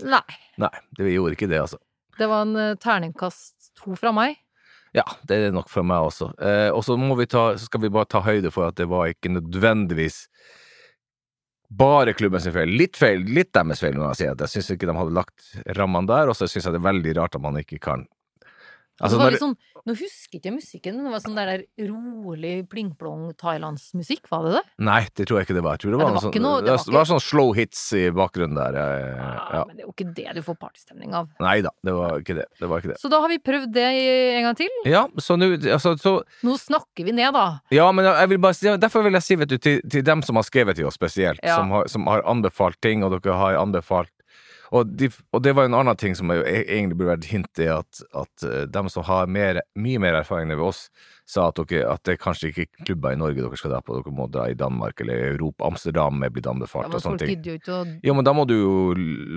Nei. 0.07 0.23
Nei, 0.63 0.73
det, 0.95 1.11
gjorde 1.11 1.35
ikke 1.35 1.51
det, 1.51 1.65
altså. 1.67 1.81
Det 2.19 2.31
var 2.31 2.47
en 2.47 2.79
terningkast 2.79 3.73
to 3.81 3.99
fra 3.99 4.15
meg. 4.15 4.39
Ja, 4.95 5.03
det 5.27 5.41
er 5.49 5.55
nok 5.55 5.67
for 5.71 5.87
meg 5.87 6.07
også. 6.07 6.29
Og 6.75 6.83
så 6.87 6.95
må 6.99 7.17
vi 7.19 7.27
ta, 7.31 7.57
så 7.59 7.67
skal 7.67 7.83
vi 7.83 7.91
bare 7.95 8.07
ta 8.11 8.21
høyde 8.23 8.53
for 8.55 8.69
at 8.71 8.77
det 8.79 8.87
var 8.91 9.11
ikke 9.11 9.33
nødvendigvis 9.35 10.21
bare 11.75 12.15
klubben 12.15 12.43
sin 12.43 12.55
feil. 12.55 12.71
Litt 12.79 12.99
feil, 12.99 13.25
litt 13.27 13.51
deres 13.55 13.83
feil, 13.83 13.97
når 13.99 14.13
jeg 14.13 14.21
sier 14.21 14.35
At 14.37 14.45
jeg 14.45 14.53
syns 14.53 14.71
ikke 14.75 14.87
de 14.87 14.95
hadde 14.95 15.17
lagt 15.17 15.49
rammene 15.79 16.11
der, 16.11 16.31
og 16.31 16.39
så 16.39 16.47
syns 16.47 16.69
jeg 16.69 16.77
det 16.77 16.83
er 16.83 16.87
veldig 16.87 17.15
rart 17.19 17.39
at 17.39 17.43
man 17.43 17.59
ikke 17.59 17.81
kan 17.83 18.07
Altså, 19.03 19.19
var 19.19 19.33
når, 19.35 19.39
sånn, 19.43 19.57
nå 19.89 19.95
husker 19.99 20.39
ikke 20.39 20.49
jeg 20.51 20.55
musikken, 20.55 20.95
men 20.97 21.09
det 21.09 21.13
var 21.17 21.23
sånn 21.25 21.35
der, 21.35 21.49
der 21.51 21.89
rolig 21.91 22.53
pling-plong 22.71 23.33
thailandsmusikk, 23.41 24.29
var 24.31 24.45
det 24.47 24.53
det? 24.55 24.63
nei, 24.87 25.01
det 25.19 25.27
tror 25.27 25.41
jeg 25.41 25.49
ikke 25.49 25.57
det 25.59 25.65
var. 25.67 25.75
Jeg 25.75 25.83
tror 25.83 25.91
det 25.91 25.99
Ja, 25.99 26.05
var, 26.05 26.13
det 26.13 26.15
var 26.15 26.25
sånn, 26.25 26.43
noe- 26.45 26.61
det 26.63 26.71
var 26.77 26.85
det 26.87 26.95
var 26.95 27.09
sånn 27.11 27.23
slow 27.25 27.51
hits 27.59 27.81
i 27.99 28.05
bakgrunnen 28.15 28.55
der. 28.55 28.79
eh, 28.79 29.17
Ja, 29.19 29.33
Ja. 29.55 29.65
Men 29.67 29.77
det 29.77 29.83
er 29.83 29.87
jo 29.89 29.95
ikke 29.97 30.15
det 30.15 30.35
du 30.37 30.43
får 30.47 30.59
partystemning 30.63 31.15
av. 31.15 31.29
Nei 31.41 31.61
da, 31.67 31.71
det 31.85 31.93
var 31.95 32.19
ikke 32.21 32.35
det. 32.39 32.47
Det 32.61 32.69
var 32.71 32.81
ikke 32.81 32.93
det. 32.95 32.99
Så 33.03 33.11
da 33.11 33.21
har 33.21 33.29
vi 33.29 33.39
prøvd 33.39 33.73
det 33.73 33.85
en 34.39 34.43
gang 34.47 34.57
til. 34.57 34.71
Ja, 34.87 35.07
så 35.19 35.37
nå 35.37 35.51
altså, 35.59 35.97
så, 35.99 36.15
Nå 36.47 36.55
snakker 36.59 37.05
vi 37.05 37.13
ned, 37.13 37.33
da. 37.35 37.61
Ja, 37.71 37.91
men 37.93 38.05
jeg 38.05 38.29
vil 38.29 38.39
bare 38.39 38.79
derfor 38.79 39.03
vil 39.03 39.13
jeg 39.19 39.23
si 39.23 39.35
vet 39.37 39.49
du, 39.49 39.59
til, 39.59 39.81
til 39.91 40.03
dem 40.03 40.23
som 40.23 40.37
har 40.37 40.45
skrevet 40.47 40.77
til 40.77 40.87
oss 40.87 40.95
spesielt, 40.95 41.41
Ja. 41.43 41.57
som, 41.57 41.71
har, 41.71 41.89
som 41.89 42.07
har 42.07 42.23
anbefalt 42.23 42.81
ting, 42.81 43.03
og 43.03 43.11
dere 43.21 43.35
har 43.35 43.55
anbefalt 43.59 44.11
og, 44.75 44.91
de, 44.99 45.09
og 45.33 45.43
det 45.45 45.53
var 45.55 45.69
en 45.69 45.77
annen 45.79 45.99
ting 46.01 46.17
som 46.19 46.33
e- 46.35 46.41
egentlig 46.45 46.97
burde 46.99 47.13
vært 47.15 47.29
hint 47.31 47.61
i, 47.63 47.69
at, 47.71 48.01
at 48.17 48.47
de 48.75 48.83
som 48.91 49.07
har 49.07 49.31
mer, 49.31 49.61
mye 49.79 50.01
mer 50.03 50.19
erfaring 50.19 50.51
enn 50.51 50.63
oss, 50.65 50.89
sa 51.31 51.47
at, 51.49 51.61
dere, 51.71 51.87
at 51.95 52.03
det 52.05 52.19
kanskje 52.21 52.51
ikke 52.51 52.65
er 52.67 52.89
klubber 52.91 53.15
i 53.15 53.21
Norge 53.21 53.41
dere 53.41 53.57
skal 53.61 53.73
dra 53.73 53.81
på, 53.85 53.97
dere 53.97 54.13
må 54.13 54.27
dra 54.33 54.49
i 54.51 54.59
Danmark 54.59 55.01
eller 55.01 55.31
Europa. 55.31 55.71
Amsterdam 55.71 56.21
er 56.27 56.35
blitt 56.35 56.49
Ja, 56.51 56.53
anbefalt 56.53 56.91
ja, 56.91 56.99
og 56.99 57.05
sånne 57.07 57.23
ting. 57.23 57.47
jo 57.47 57.57
å 57.73 57.81
Jo, 58.05 58.17
men 58.19 58.27
da 58.27 58.35
må 58.37 58.45
du 58.51 58.55
jo 58.59 58.75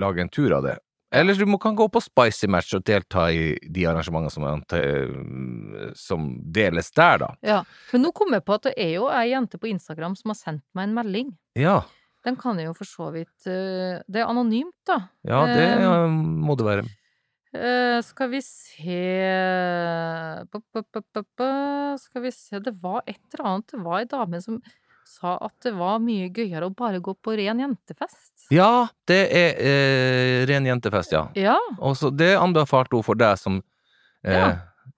lage 0.02 0.20
en 0.24 0.28
tur 0.32 0.52
av 0.58 0.66
det. 0.66 0.76
Eller 1.14 1.32
du 1.32 1.46
må, 1.48 1.56
kan 1.56 1.72
gå 1.72 1.86
på 1.88 2.02
Spicy 2.04 2.50
Match 2.52 2.74
og 2.76 2.82
delta 2.84 3.30
i 3.32 3.54
de 3.64 3.86
arrangementene 3.88 4.28
som, 4.34 4.44
er 4.76 5.94
som 5.96 6.26
deles 6.52 6.90
der, 6.92 7.22
da. 7.22 7.30
Ja. 7.40 7.62
Men 7.94 8.04
nå 8.04 8.10
kom 8.16 8.34
jeg 8.36 8.44
på 8.44 8.58
at 8.58 8.68
det 8.68 8.74
er 8.76 8.90
jo 8.98 9.06
ei 9.08 9.30
jente 9.30 9.56
på 9.60 9.70
Instagram 9.70 10.18
som 10.18 10.34
har 10.34 10.38
sendt 10.40 10.64
meg 10.76 10.90
en 10.90 10.98
melding. 10.98 11.30
Ja, 11.56 11.78
Den 12.26 12.36
kan 12.36 12.58
jo 12.58 12.72
for 12.74 12.84
så 12.88 13.10
vidt 13.14 13.46
eh, 13.46 14.00
Det 14.10 14.22
er 14.22 14.26
anonymt, 14.28 14.74
da. 14.86 14.96
ja 15.24 15.44
det 15.46 15.66
Eh, 15.78 16.08
må 16.10 16.56
det 16.58 16.66
være. 16.66 16.86
Eh, 17.54 18.00
skal 18.04 18.28
vi 18.30 18.40
se. 18.44 18.98
Skal 22.02 22.22
vi 22.22 22.30
se 22.34 22.58
Det 22.60 22.74
var 22.82 23.02
et 23.06 23.20
eller 23.34 23.46
annet. 23.52 23.70
Det 23.72 23.80
var 23.84 23.98
ei 24.02 24.08
dame 24.10 24.40
som 24.44 24.60
sa 25.08 25.38
at 25.40 25.54
det 25.64 25.72
var 25.72 26.02
mye 26.04 26.28
gøyere 26.36 26.66
å 26.68 26.74
bare 26.76 26.98
gå 27.00 27.14
på 27.24 27.32
ren 27.38 27.62
jentefest. 27.62 28.48
Ja, 28.52 28.88
det 29.08 29.22
er 29.32 29.54
eh, 29.56 30.42
ren 30.50 30.66
jentefest, 30.68 31.14
ja. 31.16 31.22
Ja. 31.38 31.56
Og 31.80 31.96
så 31.96 32.10
det 32.12 32.34
anbefalte 32.36 32.98
hun 32.98 33.06
for 33.06 33.16
deg 33.16 33.38
som 33.40 33.62
eh, 34.22 34.34
Ja. 34.36 34.50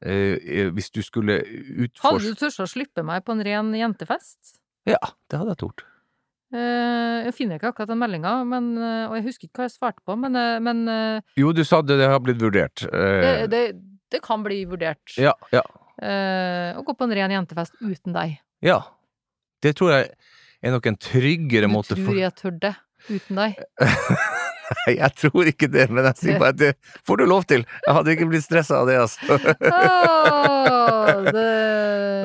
eh, 0.03 0.67
Hvis 0.75 0.91
du 0.91 0.99
skulle 1.07 1.39
utforske 1.45 2.09
Hadde 2.09 2.27
du 2.27 2.35
turt 2.43 2.59
å 2.59 2.67
slippe 2.67 3.05
meg 3.07 3.23
på 3.25 3.37
en 3.37 3.45
ren 3.47 3.71
jentefest? 3.79 4.57
Ja, 4.89 4.99
det 5.31 5.39
hadde 5.39 5.55
jeg 5.55 5.63
tort. 5.63 5.85
Eh, 6.51 7.17
jeg 7.29 7.35
finner 7.37 7.61
ikke 7.61 7.71
akkurat 7.71 7.91
den 7.93 8.01
meldinga, 8.01 8.33
eh, 8.43 9.05
og 9.07 9.15
jeg 9.19 9.27
husker 9.29 9.47
ikke 9.47 9.63
hva 9.63 9.69
jeg 9.69 9.75
svarte 9.77 10.03
på, 10.07 10.17
men, 10.19 10.35
eh, 10.35 10.59
men 10.59 11.23
Jo, 11.39 11.53
du 11.55 11.63
sa 11.65 11.79
det, 11.83 11.99
det 12.01 12.09
har 12.11 12.19
blitt 12.25 12.41
vurdert. 12.43 12.87
det, 12.91 13.51
det, 13.53 13.63
det 14.11 14.23
kan 14.25 14.43
bli 14.43 14.65
vurdert. 14.67 15.15
ja, 15.17 15.35
ja, 15.55 15.63
å 16.01 16.83
gå 16.83 16.95
på 16.97 17.05
en 17.07 17.13
ren 17.15 17.31
jentefest 17.31 17.77
uten 17.81 18.17
deg. 18.17 18.41
ja. 18.65 18.81
Det 19.61 19.75
tror 19.77 19.91
jeg 19.93 20.07
er 20.65 20.73
nok 20.73 20.87
en 20.89 20.97
tryggere 20.97 21.69
Du 21.69 21.73
måte 21.75 21.93
tror 21.93 22.17
jeg 22.17 22.33
tør 22.33 22.55
det 22.63 22.71
uten 23.11 23.37
deg? 23.37 23.59
Jeg 25.01 25.11
tror 25.19 25.49
ikke 25.51 25.69
det, 25.73 25.89
men 25.91 26.07
jeg 26.11 26.21
sier 26.21 26.39
bare 26.41 26.55
at 26.55 26.61
det 26.61 26.71
får 27.07 27.21
du 27.21 27.25
lov 27.29 27.45
til. 27.51 27.65
Jeg 27.87 27.97
hadde 27.97 28.15
ikke 28.15 28.29
blitt 28.31 28.45
stressa 28.47 28.81
av 28.83 28.91
det, 28.91 28.99
altså. 29.03 29.39
Oh, 29.67 31.25
det 31.35 31.49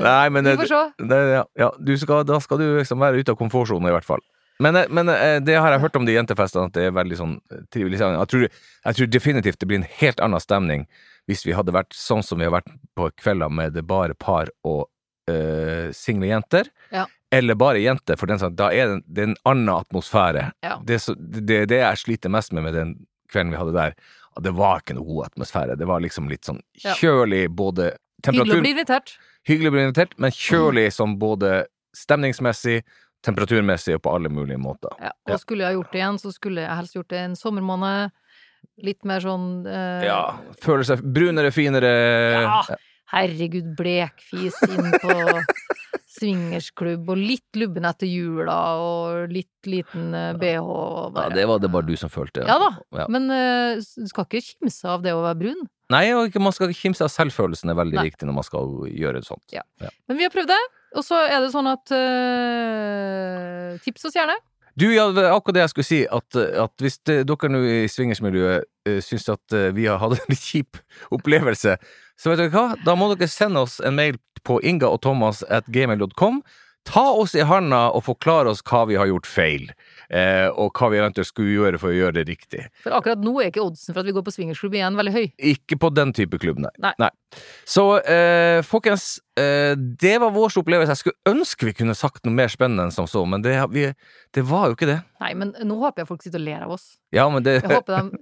Nei, 0.05 0.29
men 0.34 0.45
Vi 0.51 0.55
får 0.62 0.69
se. 0.69 0.81
det, 1.10 1.19
ja, 1.34 1.43
ja, 1.60 1.69
du 1.79 1.93
skal, 1.97 2.23
da 2.27 2.39
skal 2.43 2.62
du 2.62 2.67
liksom 2.77 3.01
være 3.01 3.21
ute 3.23 3.34
av 3.34 3.39
komfortsonen, 3.39 3.89
i 3.89 3.95
hvert 3.95 4.08
fall. 4.08 4.23
Men, 4.63 4.77
eh, 4.79 4.88
men 4.89 5.10
eh, 5.12 5.39
det 5.43 5.58
har 5.60 5.73
jeg 5.73 5.84
hørt 5.84 5.97
om 5.99 6.05
de 6.08 6.15
jentefestene, 6.15 6.69
at 6.69 6.77
det 6.77 6.88
er 6.89 6.95
veldig 6.95 7.19
sånn 7.19 7.36
trivelig 7.73 7.99
stemning. 7.99 8.21
Jeg 8.21 8.31
tror, 8.31 8.47
jeg 8.86 8.99
tror 8.99 9.12
definitivt 9.12 9.60
det 9.62 9.69
blir 9.71 9.81
en 9.81 9.91
helt 9.99 10.23
annen 10.23 10.43
stemning 10.43 10.86
hvis 11.29 11.41
vi 11.47 11.55
hadde 11.58 11.73
vært 11.73 11.95
sånn 11.97 12.21
som 12.23 12.38
vi 12.39 12.45
har 12.45 12.53
vært 12.53 12.69
på 12.95 13.10
kvelder 13.17 13.49
med 13.49 13.73
det 13.73 13.84
bare 13.89 14.13
par 14.13 14.51
og 14.67 14.86
eh, 15.31 15.89
single 15.95 16.29
jenter. 16.29 16.69
Ja. 16.93 17.08
Eller 17.36 17.58
bare 17.60 17.82
jenter, 17.84 18.17
for 18.19 18.32
den, 18.32 18.41
da 18.56 18.69
er 18.71 18.93
det, 18.93 19.02
det 19.08 19.28
en 19.30 19.36
annen 19.52 19.71
atmosfære. 19.76 20.48
Ja. 20.65 20.78
Det, 20.88 21.02
det, 21.19 21.65
det 21.71 21.82
jeg 21.82 22.02
sliter 22.02 22.34
mest 22.34 22.56
med 22.56 22.65
med 22.67 22.78
den 22.78 22.95
kvelden 23.32 23.54
vi 23.54 23.60
hadde 23.60 23.76
der, 23.76 23.95
at 24.36 24.43
det 24.45 24.54
var 24.56 24.82
ikke 24.82 24.98
noe 24.98 25.08
god 25.08 25.30
atmosfære. 25.30 25.78
Det 25.80 25.88
var 25.89 26.04
liksom 26.04 26.28
litt 26.32 26.48
sånn 26.48 26.62
kjølig 27.00 27.48
både 27.56 27.93
Hyggelig 28.26 28.56
å 28.58 28.62
bli 28.63 28.71
invitert. 28.74 29.12
Hyggelig 29.45 29.69
å 29.69 29.74
bli 29.76 29.82
invitert, 29.86 30.13
men 30.21 30.34
kjølig 30.34 30.86
som 30.95 31.17
både 31.21 31.65
stemningsmessig, 31.95 32.80
temperaturmessig 33.26 33.98
og 33.98 34.04
på 34.06 34.13
alle 34.17 34.32
mulige 34.34 34.58
måter. 34.62 34.93
Ja, 35.02 35.12
og 35.30 35.41
skulle 35.41 35.67
jeg 35.67 35.78
gjort 35.78 35.93
det 35.93 36.02
igjen, 36.02 36.19
så 36.21 36.32
skulle 36.34 36.63
jeg 36.65 36.80
helst 36.80 36.98
gjort 36.98 37.12
det 37.13 37.21
en 37.21 37.38
sommermåned. 37.39 38.15
Litt 38.82 39.06
mer 39.08 39.21
sånn 39.21 39.63
eh, 39.69 40.08
Ja, 40.08 40.39
Føle 40.63 40.84
seg 40.88 41.04
brunere, 41.15 41.52
finere 41.54 41.91
Ja. 42.34 42.58
Herregud, 43.13 43.67
blekfis 43.78 44.58
inn 44.65 44.89
på 45.04 45.13
swingersklubb, 46.25 47.09
og 47.13 47.21
litt 47.21 47.59
lubben 47.59 47.85
etter 47.88 48.09
jula, 48.09 48.57
og 48.81 49.33
litt 49.33 49.69
liten 49.69 50.13
eh, 50.17 50.33
bh. 50.39 50.57
og 50.61 51.19
Ja, 51.19 51.29
det 51.33 51.45
var 51.49 51.61
det 51.61 51.71
bare 51.73 51.88
du 51.88 51.95
som 51.99 52.11
følte. 52.11 52.45
Ja 52.47 52.57
da. 52.61 52.71
Ja. 52.97 53.07
Men 53.11 53.29
uh, 53.29 53.77
du 53.77 54.09
skal 54.09 54.27
ikke 54.27 54.43
kimse 54.45 54.89
av 54.89 55.05
det 55.05 55.13
å 55.15 55.23
være 55.25 55.39
brun. 55.45 55.61
Nei, 55.93 56.07
og 56.17 56.33
man 56.41 56.53
skal 56.55 56.71
ikke 56.71 56.88
kimse 56.88 57.05
av 57.05 57.13
selvfølelsen 57.13 57.69
er 57.69 57.77
veldig 57.77 57.99
Nei. 57.99 58.07
viktig 58.09 58.25
når 58.25 58.39
man 58.39 58.47
skal 58.47 58.73
gjøre 58.89 59.21
sånt. 59.25 59.45
Ja. 59.53 59.61
Men 60.09 60.17
vi 60.17 60.25
har 60.25 60.33
prøvd 60.33 60.49
det, 60.49 60.61
og 60.97 61.05
så 61.05 61.21
er 61.27 61.45
det 61.45 61.53
sånn 61.53 61.69
at 61.69 61.93
uh, 61.93 63.77
Tips 63.85 64.09
oss 64.09 64.17
gjerne. 64.17 64.38
Du, 64.75 64.89
ja, 64.91 65.05
akkurat 65.31 65.55
det 65.55 65.61
jeg 65.63 65.71
skulle 65.71 65.88
si, 65.88 66.01
at, 66.11 66.35
at 66.35 66.83
hvis 66.83 66.97
det, 67.07 67.21
dere 67.29 67.49
nå 67.51 67.61
i 67.63 67.77
swingersmiljøet 67.91 68.65
uh, 68.89 68.97
syns 69.05 69.29
at 69.31 69.55
uh, 69.55 69.69
vi 69.75 69.85
har 69.88 70.01
hatt 70.01 70.17
en 70.17 70.33
litt 70.33 70.43
kjip 70.43 70.81
opplevelse, 71.15 71.77
så 72.19 72.31
vet 72.31 72.41
dere 72.41 72.51
hva, 72.51 72.65
da 72.83 72.97
må 72.99 73.07
dere 73.13 73.31
sende 73.31 73.63
oss 73.63 73.77
en 73.79 73.95
mail 73.95 74.19
på 74.45 74.62
inga 74.63 74.91
og 74.93 75.01
thomas 75.05 75.43
at 75.49 75.67
gmail.com. 75.71 76.43
Ta 76.86 77.01
oss 77.17 77.34
i 77.34 77.41
handa 77.41 77.88
og 77.97 78.03
forklare 78.05 78.51
oss 78.53 78.62
hva 78.69 78.84
vi 78.86 78.97
har 78.99 79.10
gjort 79.10 79.25
feil, 79.25 79.63
eh, 80.13 80.45
og 80.53 80.77
hva 80.77 80.91
vi 80.93 80.99
eventuelt 80.99 81.31
skulle 81.31 81.55
gjøre 81.55 81.79
for 81.81 81.89
å 81.89 81.95
gjøre 81.95 82.19
det 82.19 82.25
riktig. 82.29 82.67
For 82.84 82.93
akkurat 82.93 83.23
nå 83.25 83.34
er 83.41 83.49
ikke 83.49 83.63
oddsen 83.63 83.95
for 83.95 84.03
at 84.03 84.10
vi 84.10 84.13
går 84.13 84.25
på 84.27 84.34
swingersklubb 84.36 84.77
igjen 84.77 84.99
veldig 84.99 85.13
høy. 85.15 85.23
Ikke 85.53 85.79
på 85.81 85.89
den 85.97 86.13
type 86.13 86.38
klubb, 86.41 86.62
nei. 86.62 86.93
Nei. 87.01 87.10
Så 87.65 87.88
eh, 88.05 88.60
folkens, 88.67 89.15
eh, 89.41 89.73
det 89.73 90.13
var 90.21 90.36
vår 90.36 90.60
opplevelse. 90.62 90.93
Jeg 90.93 91.01
skulle 91.01 91.34
ønske 91.34 91.71
vi 91.71 91.73
kunne 91.81 91.97
sagt 91.97 92.21
noe 92.29 92.38
mer 92.38 92.53
spennende 92.53 92.86
enn 92.86 92.93
som 92.93 93.10
så, 93.10 93.25
men 93.25 93.41
det, 93.41 93.58
vi, 93.73 93.89
det 94.38 94.45
var 94.45 94.69
jo 94.69 94.77
ikke 94.77 94.91
det. 94.93 94.99
Nei, 95.25 95.34
men 95.41 95.58
nå 95.65 95.81
håper 95.81 96.05
jeg 96.05 96.12
folk 96.13 96.21
sitter 96.21 96.43
og 96.43 96.47
ler 96.51 96.69
av 96.69 96.77
oss. 96.77 96.88
Ja, 97.15 97.25
men 97.34 97.41
det 97.47 97.63
Jeg 97.63 97.79
håper 97.79 97.97
de 97.97 98.21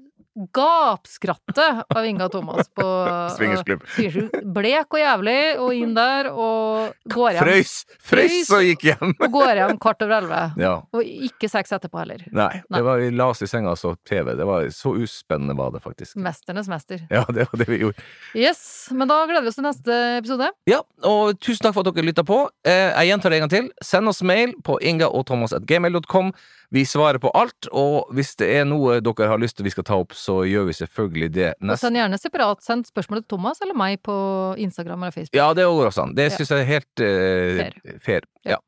gapskratter 0.54 1.84
av 1.96 2.06
Inga 2.06 2.30
Thomas 2.30 2.70
på 2.70 2.84
Swingersklubb. 3.38 3.84
Swingersklubb. 3.96 4.54
Blek 4.56 4.96
og 4.96 5.00
jævlig, 5.02 5.36
og 5.62 5.74
inn 5.78 5.94
der, 5.98 6.30
og 6.32 6.94
går 7.14 7.36
hjem. 7.38 7.44
Frøys! 7.48 7.74
Frøys 8.12 8.52
og 8.58 8.64
gikk 8.68 8.86
hjem! 8.90 9.14
Og 9.20 9.36
går 9.36 9.62
hjem 9.62 9.78
kvart 9.84 10.06
over 10.06 10.16
elleve. 10.18 10.42
Ja. 10.62 10.74
Og 10.96 11.04
ikke 11.30 11.50
seks 11.52 11.74
etterpå 11.78 12.02
heller. 12.02 12.24
Nei, 12.32 12.50
Nei. 12.66 12.80
det 12.80 12.84
var, 12.88 13.02
vi 13.04 13.12
la 13.14 13.30
oss 13.34 13.44
i 13.46 13.50
senga 13.50 13.74
og 13.76 13.80
så 13.82 13.94
TV. 14.10 14.34
Det 14.40 14.48
var 14.50 14.68
Så 14.74 14.96
uspennende 15.04 15.56
var 15.60 15.72
det 15.76 15.84
faktisk. 15.86 16.18
Mesternes 16.24 16.70
mester. 16.72 17.06
Ja, 17.14 17.24
det 17.30 17.48
var 17.52 17.62
det 17.62 17.70
vi 17.70 17.82
gjorde. 17.84 18.04
Yes, 18.38 18.64
men 18.92 19.10
da 19.12 19.22
gleder 19.30 19.46
vi 19.46 19.54
oss 19.54 19.60
til 19.60 19.68
neste 19.68 20.00
episode. 20.20 20.50
Ja, 20.70 20.82
og 21.08 21.38
tusen 21.44 21.68
takk 21.68 21.78
for 21.78 21.86
at 21.86 21.94
dere 21.94 22.10
lytta 22.10 22.26
på. 22.28 22.42
Eh, 22.66 22.90
jeg 22.94 23.12
gjentar 23.14 23.34
det 23.34 23.40
en 23.42 23.46
gang 23.48 23.54
til. 23.54 23.72
Send 23.86 24.10
oss 24.12 24.24
mail 24.26 24.56
på 24.66 24.80
ingaogthomas.gmail.com. 24.82 26.34
Vi 26.74 26.86
svarer 26.90 27.22
på 27.22 27.30
alt, 27.38 27.68
og 27.72 28.10
hvis 28.18 28.34
det 28.42 28.50
er 28.56 28.66
noe 28.66 28.98
dere 29.06 29.30
har 29.30 29.42
lyst 29.42 29.60
til 29.60 29.68
vi 29.68 29.74
skal 29.74 29.86
ta 29.88 30.00
opp, 30.02 30.16
så 30.18 30.42
gjør 30.50 30.68
vi 30.72 30.78
selvfølgelig 30.80 31.30
det 31.36 31.50
Og 31.62 31.78
send 31.80 32.00
gjerne 32.00 32.20
separat 32.22 32.66
sendt 32.66 32.90
spørsmål 32.90 33.22
til 33.22 33.36
Thomas 33.36 33.62
eller 33.62 33.78
meg 33.78 34.02
på 34.06 34.16
Instagram 34.58 35.06
eller 35.06 35.16
Facebook. 35.16 35.38
Ja, 35.38 35.52
det 35.54 35.68
går 35.70 35.92
også 35.92 36.08
an. 36.08 36.16
Det 36.18 36.32
syns 36.34 36.54
jeg 36.54 36.66
er 36.66 36.72
helt 36.74 37.06
uh, 37.06 37.62
Fair. 37.62 38.00
fair. 38.08 38.30
Ja. 38.46 38.58
Ja. 38.58 38.62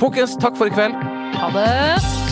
Folkens, 0.00 0.36
takk 0.42 0.58
for 0.58 0.68
i 0.68 0.74
kveld. 0.74 0.98
Ha 1.38 1.52
det! 1.54 2.27